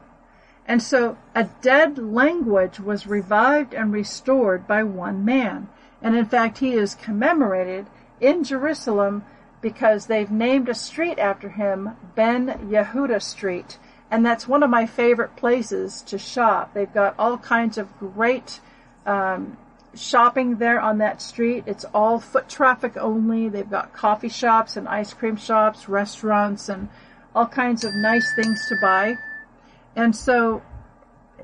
And 0.66 0.82
so 0.82 1.18
a 1.34 1.46
dead 1.62 1.98
language 1.98 2.80
was 2.80 3.08
revived 3.08 3.74
and 3.74 3.94
restored 3.94 4.68
by 4.68 4.84
one 4.84 5.24
man. 5.24 5.70
And 6.02 6.16
in 6.16 6.26
fact, 6.26 6.58
he 6.58 6.74
is 6.74 6.96
commemorated 6.96 7.88
in 8.20 8.44
Jerusalem 8.44 9.24
because 9.62 10.06
they've 10.06 10.30
named 10.30 10.70
a 10.70 10.76
street 10.76 11.20
after 11.20 11.50
him, 11.50 11.92
Ben 12.16 12.48
Yehuda 12.70 13.22
Street. 13.22 13.80
And 14.10 14.26
that's 14.26 14.48
one 14.48 14.64
of 14.64 14.70
my 14.70 14.86
favorite 14.86 15.36
places 15.36 16.02
to 16.04 16.18
shop. 16.18 16.74
They've 16.74 16.94
got 16.94 17.16
all 17.20 17.38
kinds 17.38 17.78
of 17.78 17.98
great 18.00 18.62
um, 19.06 19.58
shopping 19.94 20.58
there 20.58 20.80
on 20.80 21.00
that 21.00 21.22
street. 21.22 21.66
It's 21.68 21.86
all 21.94 22.20
foot 22.20 22.48
traffic 22.48 22.96
only. 22.98 23.50
They've 23.50 23.70
got 23.70 23.94
coffee 23.94 24.30
shops 24.30 24.78
and 24.78 24.88
ice 24.88 25.14
cream 25.14 25.36
shops, 25.36 25.90
restaurants, 25.90 26.70
and 26.70 26.90
all 27.36 27.48
kinds 27.48 27.84
of 27.84 27.94
nice 27.94 28.34
things 28.36 28.66
to 28.70 28.76
buy. 28.82 29.18
And 29.96 30.16
so, 30.16 30.62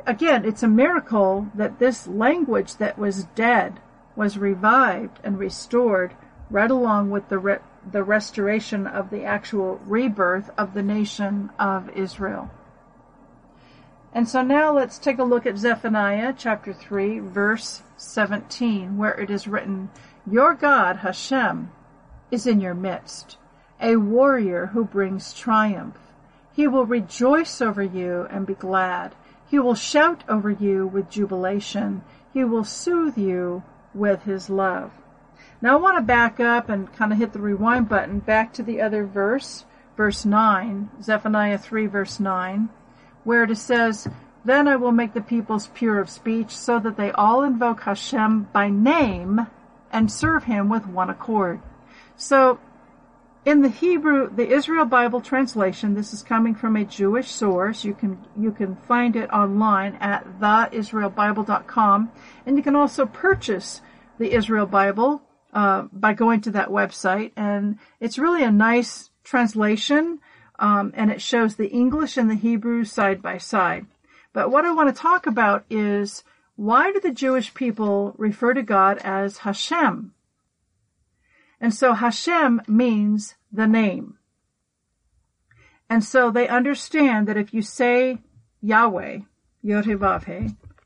again, 0.05 0.45
it's 0.45 0.63
a 0.63 0.67
miracle 0.67 1.47
that 1.55 1.79
this 1.79 2.07
language 2.07 2.77
that 2.77 2.97
was 2.97 3.25
dead 3.35 3.79
was 4.15 4.37
revived 4.37 5.19
and 5.23 5.37
restored 5.37 6.13
right 6.49 6.71
along 6.71 7.09
with 7.09 7.29
the 7.29 7.39
re- 7.39 7.57
the 7.91 8.03
restoration 8.03 8.87
of 8.87 9.09
the 9.09 9.23
actual 9.23 9.79
rebirth 9.85 10.49
of 10.57 10.73
the 10.73 10.83
nation 10.83 11.49
of 11.59 11.89
Israel. 11.95 12.49
And 14.13 14.29
so 14.29 14.41
now 14.43 14.71
let's 14.71 14.99
take 14.99 15.17
a 15.17 15.23
look 15.23 15.45
at 15.45 15.57
Zephaniah 15.57 16.33
chapter 16.37 16.71
3 16.71 17.19
verse 17.19 17.81
17 17.97 18.97
where 18.97 19.19
it 19.19 19.29
is 19.29 19.47
written, 19.47 19.89
Your 20.29 20.53
God 20.53 20.97
Hashem 20.97 21.71
is 22.29 22.45
in 22.45 22.61
your 22.61 22.75
midst, 22.75 23.37
a 23.81 23.95
warrior 23.95 24.67
who 24.67 24.85
brings 24.85 25.33
triumph. 25.33 25.97
He 26.53 26.67
will 26.67 26.85
rejoice 26.85 27.61
over 27.61 27.81
you 27.81 28.27
and 28.29 28.45
be 28.45 28.53
glad. 28.53 29.15
He 29.47 29.57
will 29.57 29.75
shout 29.75 30.23
over 30.29 30.51
you 30.51 30.85
with 30.85 31.09
jubilation. 31.09 32.03
He 32.33 32.43
will 32.43 32.63
soothe 32.63 33.17
you 33.17 33.63
with 33.93 34.23
his 34.23 34.49
love. 34.49 34.91
Now 35.63 35.77
I 35.77 35.81
want 35.81 35.95
to 35.95 36.03
back 36.03 36.41
up 36.41 36.67
and 36.67 36.91
kind 36.91 37.13
of 37.13 37.19
hit 37.19 37.31
the 37.31 37.39
rewind 37.39 37.87
button 37.87 38.19
back 38.19 38.51
to 38.53 38.63
the 38.63 38.81
other 38.81 39.05
verse, 39.05 39.63
verse 39.95 40.25
9, 40.25 40.89
Zephaniah 41.01 41.57
3 41.57 41.85
verse 41.85 42.19
9, 42.19 42.67
where 43.23 43.45
it 43.45 43.57
says, 43.57 44.09
Then 44.43 44.67
I 44.67 44.75
will 44.75 44.91
make 44.91 45.13
the 45.13 45.21
peoples 45.21 45.71
pure 45.73 46.01
of 46.01 46.09
speech 46.09 46.49
so 46.49 46.79
that 46.79 46.97
they 46.97 47.13
all 47.13 47.43
invoke 47.43 47.83
Hashem 47.83 48.49
by 48.51 48.67
name 48.67 49.47
and 49.89 50.11
serve 50.11 50.43
him 50.43 50.67
with 50.67 50.85
one 50.85 51.09
accord. 51.09 51.61
So 52.17 52.59
in 53.45 53.61
the 53.61 53.69
Hebrew, 53.69 54.29
the 54.35 54.49
Israel 54.49 54.83
Bible 54.83 55.21
translation, 55.21 55.93
this 55.93 56.11
is 56.11 56.23
coming 56.23 56.55
from 56.55 56.75
a 56.75 56.83
Jewish 56.83 57.31
source. 57.31 57.85
You 57.85 57.93
can 57.93 58.17
you 58.37 58.51
can 58.51 58.75
find 58.75 59.15
it 59.15 59.31
online 59.31 59.95
at 60.01 60.25
theisraelbible.com, 60.41 62.11
and 62.45 62.57
you 62.57 62.63
can 62.63 62.75
also 62.75 63.05
purchase 63.05 63.81
the 64.19 64.33
Israel 64.33 64.65
Bible 64.65 65.21
uh, 65.53 65.83
by 65.93 66.13
going 66.13 66.41
to 66.41 66.51
that 66.51 66.69
website. 66.69 67.31
And 67.37 67.77
it's 67.99 68.17
really 68.17 68.43
a 68.43 68.51
nice 68.51 69.09
translation, 69.23 70.19
um, 70.59 70.91
and 70.95 71.11
it 71.11 71.21
shows 71.21 71.55
the 71.55 71.69
English 71.69 72.17
and 72.17 72.29
the 72.29 72.35
Hebrew 72.35 72.83
side 72.83 73.21
by 73.21 73.37
side. 73.37 73.85
But 74.33 74.51
what 74.51 74.65
I 74.65 74.73
want 74.73 74.93
to 74.93 75.01
talk 75.01 75.27
about 75.27 75.65
is 75.69 76.23
why 76.55 76.91
do 76.91 76.99
the 76.99 77.11
Jewish 77.11 77.53
people 77.53 78.13
refer 78.17 78.53
to 78.53 78.63
God 78.63 78.97
as 78.99 79.39
Hashem? 79.39 80.13
And 81.61 81.73
so 81.73 81.93
Hashem 81.93 82.61
means 82.67 83.35
the 83.51 83.67
name. 83.67 84.17
And 85.89 86.03
so 86.03 86.31
they 86.31 86.47
understand 86.47 87.27
that 87.27 87.37
if 87.37 87.53
you 87.53 87.61
say 87.61 88.17
Yahweh, 88.61 89.19
Yod 89.61 89.85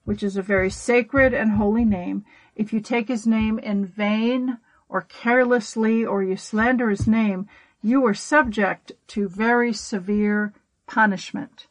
which 0.07 0.23
is 0.23 0.37
a 0.37 0.41
very 0.41 0.69
sacred 0.69 1.33
and 1.33 1.51
holy 1.51 1.83
name, 1.83 2.23
if 2.55 2.71
you 2.71 2.79
take 2.79 3.09
his 3.09 3.27
name 3.27 3.59
in 3.59 3.85
vain 3.85 4.57
or 4.87 5.01
carelessly 5.01 6.05
or 6.05 6.23
you 6.23 6.37
slander 6.37 6.89
his 6.89 7.05
name, 7.07 7.45
you 7.81 8.05
are 8.05 8.13
subject 8.13 8.93
to 9.05 9.27
very 9.27 9.73
severe 9.73 10.53
punishment. 10.85 11.67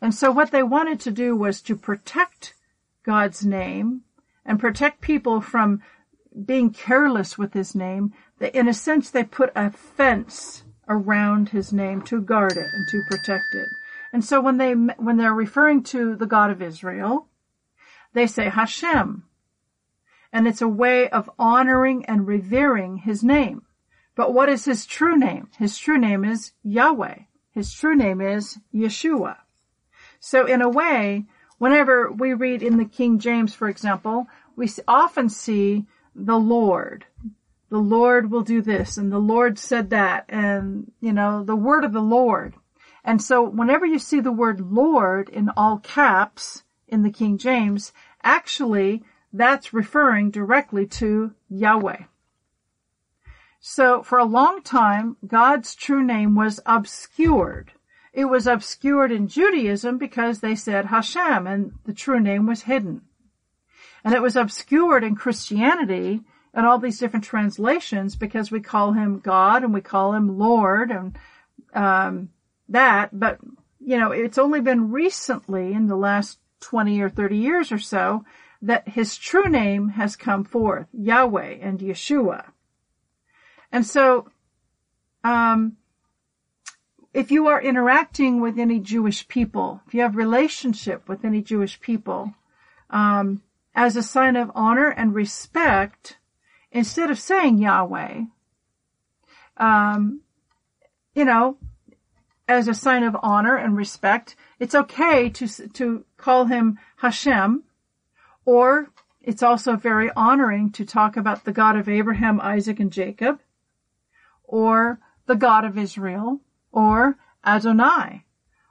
And 0.00 0.12
so 0.12 0.32
what 0.32 0.50
they 0.50 0.64
wanted 0.64 0.98
to 1.02 1.12
do 1.12 1.36
was 1.36 1.62
to 1.62 1.76
protect 1.76 2.54
God's 3.04 3.46
name 3.46 4.00
and 4.44 4.58
protect 4.58 5.00
people 5.00 5.40
from 5.40 5.80
being 6.44 6.70
careless 6.70 7.38
with 7.38 7.52
his 7.52 7.72
name, 7.72 8.12
in 8.40 8.66
a 8.66 8.74
sense 8.74 9.10
they 9.10 9.22
put 9.22 9.52
a 9.54 9.70
fence 9.70 10.64
around 10.88 11.50
his 11.50 11.72
name 11.72 12.02
to 12.02 12.20
guard 12.20 12.56
it 12.56 12.66
and 12.72 12.88
to 12.88 13.00
protect 13.08 13.54
it. 13.54 13.68
And 14.12 14.24
so 14.24 14.40
when 14.40 14.58
they 14.58 14.72
when 14.72 15.16
they're 15.16 15.32
referring 15.32 15.82
to 15.84 16.14
the 16.16 16.26
God 16.26 16.50
of 16.50 16.60
Israel, 16.60 17.28
they 18.12 18.26
say 18.26 18.48
Hashem. 18.48 19.24
And 20.32 20.46
it's 20.46 20.62
a 20.62 20.68
way 20.68 21.08
of 21.08 21.30
honoring 21.38 22.04
and 22.06 22.26
revering 22.26 22.98
his 22.98 23.22
name. 23.22 23.62
But 24.14 24.34
what 24.34 24.48
is 24.48 24.64
his 24.64 24.86
true 24.86 25.16
name? 25.16 25.48
His 25.58 25.78
true 25.78 25.98
name 25.98 26.24
is 26.24 26.52
Yahweh. 26.62 27.20
His 27.50 27.72
true 27.72 27.96
name 27.96 28.20
is 28.20 28.58
Yeshua. 28.74 29.36
So 30.20 30.46
in 30.46 30.62
a 30.62 30.68
way, 30.68 31.26
whenever 31.58 32.10
we 32.10 32.32
read 32.32 32.62
in 32.62 32.76
the 32.76 32.84
King 32.84 33.18
James, 33.18 33.54
for 33.54 33.68
example, 33.68 34.26
we 34.56 34.68
often 34.86 35.28
see 35.28 35.86
the 36.14 36.38
Lord. 36.38 37.06
The 37.70 37.78
Lord 37.78 38.30
will 38.30 38.42
do 38.42 38.60
this 38.60 38.98
and 38.98 39.10
the 39.10 39.18
Lord 39.18 39.58
said 39.58 39.90
that 39.90 40.26
and, 40.28 40.92
you 41.00 41.12
know, 41.12 41.42
the 41.42 41.56
word 41.56 41.84
of 41.84 41.92
the 41.92 42.02
Lord. 42.02 42.54
And 43.04 43.20
so 43.20 43.42
whenever 43.42 43.84
you 43.84 43.98
see 43.98 44.20
the 44.20 44.32
word 44.32 44.60
Lord 44.60 45.28
in 45.28 45.50
all 45.56 45.78
caps 45.78 46.62
in 46.86 47.02
the 47.02 47.10
King 47.10 47.38
James, 47.38 47.92
actually 48.22 49.02
that's 49.32 49.72
referring 49.72 50.30
directly 50.30 50.86
to 50.86 51.34
Yahweh. 51.48 52.04
So 53.60 54.02
for 54.02 54.18
a 54.18 54.24
long 54.24 54.62
time, 54.62 55.16
God's 55.26 55.74
true 55.74 56.04
name 56.04 56.34
was 56.34 56.60
obscured. 56.66 57.72
It 58.12 58.26
was 58.26 58.46
obscured 58.46 59.10
in 59.10 59.28
Judaism 59.28 59.98
because 59.98 60.40
they 60.40 60.54
said 60.54 60.86
Hashem 60.86 61.46
and 61.46 61.72
the 61.84 61.94
true 61.94 62.20
name 62.20 62.46
was 62.46 62.62
hidden. 62.62 63.02
And 64.04 64.14
it 64.14 64.20
was 64.20 64.36
obscured 64.36 65.04
in 65.04 65.14
Christianity 65.14 66.20
and 66.52 66.66
all 66.66 66.78
these 66.78 66.98
different 66.98 67.24
translations 67.24 68.16
because 68.16 68.50
we 68.50 68.60
call 68.60 68.92
him 68.92 69.20
God 69.20 69.62
and 69.62 69.72
we 69.72 69.80
call 69.80 70.12
him 70.12 70.38
Lord 70.38 70.90
and 70.90 71.16
um, 71.72 72.28
that. 72.68 73.18
But 73.18 73.38
you 73.84 73.98
know, 73.98 74.12
it's 74.12 74.38
only 74.38 74.60
been 74.60 74.90
recently 74.90 75.72
in 75.72 75.86
the 75.86 75.96
last 75.96 76.38
20 76.60 77.00
or 77.00 77.10
30 77.10 77.36
years 77.36 77.72
or 77.72 77.78
so 77.78 78.24
that 78.62 78.88
his 78.88 79.16
true 79.16 79.48
name 79.48 79.88
has 79.90 80.14
come 80.14 80.44
forth, 80.44 80.86
Yahweh 80.92 81.58
and 81.60 81.80
Yeshua. 81.80 82.52
And 83.72 83.84
so, 83.84 84.28
um, 85.24 85.76
if 87.12 87.30
you 87.30 87.48
are 87.48 87.60
interacting 87.60 88.40
with 88.40 88.58
any 88.58 88.78
Jewish 88.78 89.26
people, 89.26 89.82
if 89.86 89.94
you 89.94 90.02
have 90.02 90.16
relationship 90.16 91.08
with 91.08 91.24
any 91.24 91.42
Jewish 91.42 91.80
people, 91.80 92.32
um, 92.90 93.42
as 93.74 93.96
a 93.96 94.02
sign 94.02 94.36
of 94.36 94.52
honor 94.54 94.88
and 94.88 95.14
respect, 95.14 96.18
instead 96.70 97.10
of 97.10 97.18
saying 97.18 97.58
Yahweh, 97.58 98.22
um, 99.56 100.20
you 101.14 101.24
know, 101.24 101.56
as 102.52 102.68
a 102.68 102.74
sign 102.74 103.02
of 103.02 103.16
honor 103.22 103.56
and 103.56 103.76
respect, 103.76 104.36
it's 104.58 104.74
okay 104.74 105.30
to 105.30 105.46
to 105.68 106.04
call 106.18 106.44
him 106.44 106.78
Hashem, 106.96 107.64
or 108.44 108.90
it's 109.22 109.42
also 109.42 109.76
very 109.76 110.10
honoring 110.14 110.70
to 110.72 110.84
talk 110.84 111.16
about 111.16 111.44
the 111.44 111.52
God 111.52 111.76
of 111.76 111.88
Abraham, 111.88 112.40
Isaac, 112.40 112.78
and 112.78 112.92
Jacob, 112.92 113.40
or 114.44 115.00
the 115.26 115.36
God 115.36 115.64
of 115.64 115.78
Israel, 115.78 116.40
or 116.70 117.16
Adonai. 117.44 118.24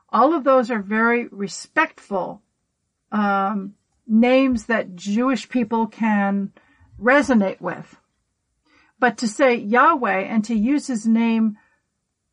All 0.09 0.34
of 0.34 0.43
those 0.43 0.69
are 0.69 0.82
very 0.82 1.27
respectful 1.27 2.43
um, 3.11 3.73
names 4.05 4.65
that 4.65 4.95
Jewish 4.95 5.49
people 5.49 5.88
can 5.88 6.51
resonate 7.01 7.61
with. 7.61 7.97
But 8.99 9.17
to 9.19 9.27
say 9.27 9.55
Yahweh 9.55 10.21
and 10.21 10.43
to 10.45 10.53
use 10.53 10.86
his 10.86 11.07
name 11.07 11.57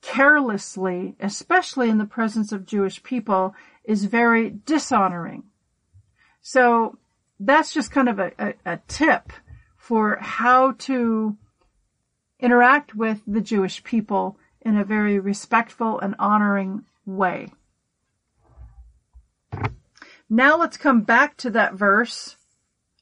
carelessly, 0.01 1.17
especially 1.21 1.89
in 1.89 1.99
the 1.99 2.05
presence 2.05 2.53
of 2.53 2.67
Jewish 2.67 3.03
people, 3.03 3.55
is 3.85 4.05
very 4.05 4.51
dishonoring. 4.65 5.45
So 6.41 6.99
that's 7.41 7.73
just 7.73 7.91
kind 7.91 8.09
of 8.09 8.19
a, 8.19 8.33
a, 8.39 8.55
a 8.65 8.81
tip 8.89 9.33
for 9.77 10.19
how 10.21 10.73
to 10.73 11.37
interact 12.41 12.95
with 12.95 13.21
the 13.27 13.41
Jewish 13.41 13.83
people 13.83 14.39
in 14.61 14.77
a 14.77 14.85
very 14.85 15.19
respectful 15.19 15.99
and 16.01 16.15
honoring 16.19 16.85
way. 17.07 17.49
Now 20.31 20.59
let's 20.59 20.77
come 20.77 21.03
back 21.03 21.37
to 21.39 21.51
that 21.51 21.75
verse, 21.75 22.37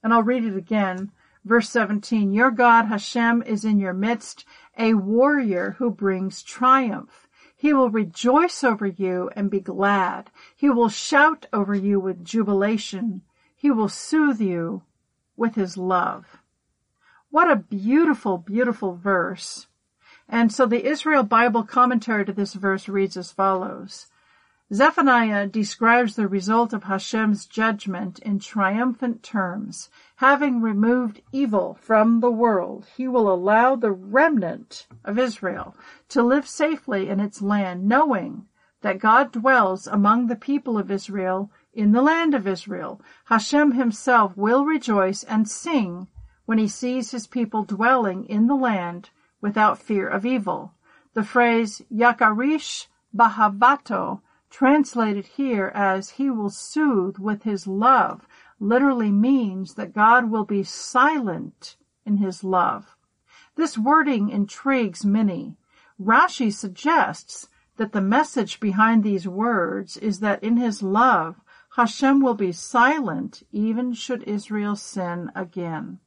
and 0.03 0.15
I'll 0.15 0.23
read 0.23 0.45
it 0.45 0.57
again. 0.57 1.11
Verse 1.45 1.69
17, 1.71 2.33
Your 2.33 2.51
God 2.51 2.87
Hashem 2.87 3.43
is 3.43 3.65
in 3.65 3.79
your 3.79 3.93
midst, 3.93 4.45
a 4.77 4.95
warrior 4.95 5.77
who 5.79 5.91
brings 5.91 6.43
triumph. 6.43 7.29
He 7.57 7.73
will 7.73 7.91
rejoice 7.91 8.63
over 8.63 8.87
you 8.87 9.31
and 9.35 9.51
be 9.51 9.61
glad. 9.61 10.31
He 10.55 10.69
will 10.69 10.89
shout 10.89 11.47
over 11.53 11.75
you 11.75 11.99
with 11.99 12.25
jubilation. 12.25 13.23
He 13.55 13.71
will 13.71 13.89
soothe 13.89 14.41
you 14.41 14.83
with 15.37 15.55
his 15.55 15.77
love. 15.77 16.43
What 17.31 17.51
a 17.51 17.57
beautiful, 17.57 18.39
beautiful 18.39 18.95
verse. 18.95 19.67
And 20.29 20.53
so 20.53 20.67
the 20.67 20.87
Israel 20.87 21.23
Bible 21.23 21.63
commentary 21.63 22.25
to 22.25 22.33
this 22.33 22.55
verse 22.55 22.89
reads 22.89 23.17
as 23.17 23.33
follows. 23.33 24.07
Zephaniah 24.75 25.47
describes 25.47 26.17
the 26.17 26.27
result 26.27 26.73
of 26.73 26.83
Hashem's 26.83 27.47
judgment 27.47 28.19
in 28.19 28.41
triumphant 28.41 29.23
terms. 29.23 29.91
Having 30.17 30.61
removed 30.61 31.23
evil 31.31 31.79
from 31.81 32.19
the 32.19 32.33
world, 32.33 32.89
he 32.97 33.07
will 33.07 33.33
allow 33.33 33.77
the 33.77 33.93
remnant 33.93 34.89
of 35.05 35.21
Israel 35.21 35.77
to 36.09 36.21
live 36.21 36.49
safely 36.49 37.09
in 37.09 37.21
its 37.21 37.41
land, 37.41 37.87
knowing 37.87 38.49
that 38.81 38.99
God 38.99 39.31
dwells 39.31 39.87
among 39.87 40.27
the 40.27 40.35
people 40.35 40.77
of 40.77 40.91
Israel 40.91 41.49
in 41.73 41.93
the 41.93 42.03
land 42.03 42.35
of 42.35 42.49
Israel. 42.49 43.01
Hashem 43.27 43.71
himself 43.71 44.37
will 44.37 44.65
rejoice 44.65 45.23
and 45.23 45.49
sing 45.49 46.09
when 46.45 46.59
he 46.59 46.67
sees 46.67 47.13
his 47.13 47.29
people 47.29 47.63
dwelling 47.63 48.25
in 48.25 48.49
the 48.49 48.57
land 48.57 49.11
without 49.41 49.79
fear 49.79 50.09
of 50.09 50.27
evil. 50.27 50.75
The 51.15 51.23
phrase 51.23 51.83
Yakarish 51.89 52.89
Bahavato 53.17 54.23
translated 54.51 55.27
here 55.27 55.73
as 55.75 56.11
he 56.11 56.31
will 56.31 56.51
soothe 56.51 57.19
with 57.19 57.43
his 57.43 57.67
love, 57.67 58.27
literally 58.61 59.11
means 59.11 59.75
that 59.75 59.93
God 59.93 60.31
will 60.31 60.45
be 60.45 60.63
silent 60.63 61.77
in 62.05 62.19
his 62.19 62.43
love. 62.45 62.97
This 63.57 63.77
wording 63.77 64.31
intrigues 64.31 65.05
many. 65.05 65.57
Rashi 66.01 66.53
suggests 66.53 67.49
that 67.77 67.93
the 67.93 68.01
message 68.01 68.61
behind 68.61 69.03
these 69.03 69.29
words 69.29 69.97
is 69.97 70.21
that 70.21 70.43
in 70.43 70.57
his 70.57 70.83
love, 70.83 71.41
Hashem 71.77 72.21
will 72.21 72.35
be 72.35 72.53
silent 72.53 73.43
even 73.53 73.93
should 73.93 74.23
Israel 74.23 74.77
sin 74.77 75.31
again. 75.35 75.99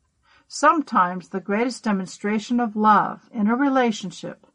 Sometimes 0.48 1.30
the 1.30 1.40
greatest 1.40 1.84
demonstration 1.84 2.60
of 2.60 2.76
love 2.76 3.30
in 3.32 3.48
a 3.48 3.56
relationship 3.56 4.48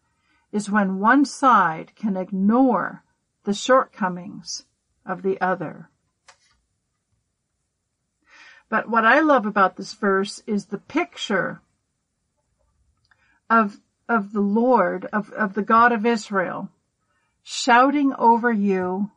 is 0.50 0.68
when 0.68 0.98
one 0.98 1.24
side 1.24 1.92
can 1.94 2.16
ignore 2.16 3.03
the 3.44 3.54
shortcomings 3.54 4.64
of 5.06 5.22
the 5.22 5.40
other. 5.40 5.88
But 8.68 8.88
what 8.88 9.04
I 9.04 9.20
love 9.20 9.46
about 9.46 9.76
this 9.76 9.94
verse 9.94 10.42
is 10.46 10.66
the 10.66 10.78
picture 10.78 11.60
of, 13.48 13.78
of 14.08 14.32
the 14.32 14.40
Lord, 14.40 15.04
of, 15.12 15.30
of 15.32 15.54
the 15.54 15.62
God 15.62 15.92
of 15.92 16.06
Israel, 16.06 16.70
shouting 17.42 18.14
over 18.14 18.50
you 18.50 19.10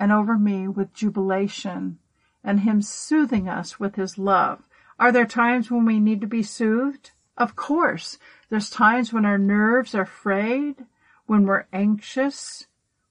and 0.00 0.10
over 0.10 0.38
me 0.38 0.66
with 0.66 0.94
jubilation 0.94 1.98
and 2.42 2.60
him 2.60 2.80
soothing 2.80 3.48
us 3.48 3.78
with 3.78 3.96
his 3.96 4.16
love. 4.16 4.66
Are 4.98 5.12
there 5.12 5.26
times 5.26 5.70
when 5.70 5.84
we 5.84 6.00
need 6.00 6.20
to 6.22 6.26
be 6.26 6.42
soothed? 6.42 7.10
Of 7.36 7.54
course. 7.54 8.18
There's 8.48 8.70
times 8.70 9.12
when 9.12 9.26
our 9.26 9.38
nerves 9.38 9.94
are 9.94 10.06
frayed, 10.06 10.86
when 11.26 11.44
we're 11.44 11.66
anxious, 11.72 12.66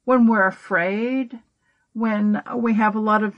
when 0.08 0.26
we're 0.26 0.48
afraid, 0.48 1.38
when 1.92 2.42
we 2.56 2.76
have 2.76 2.96
a 2.96 3.00
lot 3.00 3.22
of 3.22 3.36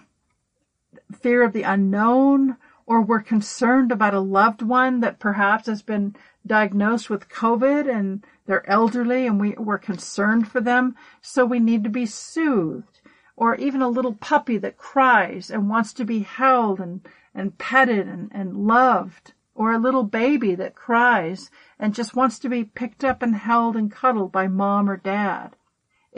fear 1.11 1.41
of 1.41 1.51
the 1.51 1.63
unknown, 1.63 2.55
or 2.85 3.01
we're 3.01 3.21
concerned 3.21 3.91
about 3.91 4.13
a 4.13 4.19
loved 4.19 4.61
one 4.61 4.99
that 4.99 5.17
perhaps 5.17 5.65
has 5.65 5.81
been 5.81 6.15
diagnosed 6.45 7.09
with 7.09 7.27
COVID 7.27 7.91
and 7.91 8.23
they're 8.45 8.69
elderly 8.69 9.25
and 9.25 9.41
we, 9.41 9.53
we're 9.53 9.79
concerned 9.79 10.47
for 10.47 10.61
them. 10.61 10.95
So 11.23 11.43
we 11.43 11.59
need 11.59 11.83
to 11.85 11.89
be 11.89 12.05
soothed. 12.05 13.01
Or 13.35 13.55
even 13.55 13.81
a 13.81 13.89
little 13.89 14.13
puppy 14.13 14.59
that 14.59 14.77
cries 14.77 15.49
and 15.49 15.71
wants 15.71 15.91
to 15.93 16.05
be 16.05 16.19
held 16.19 16.79
and, 16.79 17.01
and 17.33 17.57
petted 17.57 18.07
and, 18.07 18.29
and 18.31 18.67
loved. 18.67 19.33
Or 19.55 19.71
a 19.71 19.79
little 19.79 20.03
baby 20.03 20.53
that 20.53 20.75
cries 20.75 21.49
and 21.79 21.95
just 21.95 22.15
wants 22.15 22.37
to 22.39 22.47
be 22.47 22.63
picked 22.63 23.03
up 23.03 23.23
and 23.23 23.35
held 23.35 23.75
and 23.75 23.91
cuddled 23.91 24.31
by 24.31 24.47
mom 24.47 24.87
or 24.87 24.97
dad. 24.97 25.55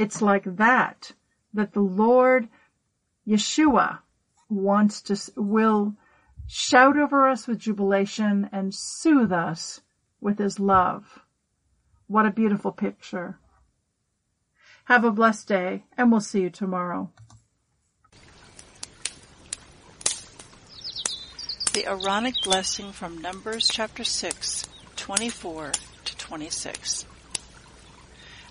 It's 0.01 0.19
like 0.19 0.55
that, 0.55 1.11
that 1.53 1.73
the 1.73 1.81
Lord 1.81 2.49
Yeshua 3.27 3.99
wants 4.49 4.99
to, 5.03 5.31
will 5.39 5.93
shout 6.47 6.97
over 6.97 7.29
us 7.29 7.45
with 7.45 7.59
jubilation 7.59 8.49
and 8.51 8.73
soothe 8.73 9.31
us 9.31 9.81
with 10.19 10.39
his 10.39 10.59
love. 10.59 11.19
What 12.07 12.25
a 12.25 12.31
beautiful 12.31 12.71
picture. 12.71 13.37
Have 14.85 15.03
a 15.03 15.11
blessed 15.11 15.47
day 15.47 15.83
and 15.95 16.11
we'll 16.11 16.19
see 16.19 16.41
you 16.41 16.49
tomorrow. 16.49 17.11
The 21.73 21.85
Aaronic 21.85 22.33
blessing 22.43 22.91
from 22.91 23.21
Numbers 23.21 23.69
chapter 23.71 24.03
6, 24.03 24.65
24 24.95 25.73
to 26.05 26.17
26. 26.17 27.05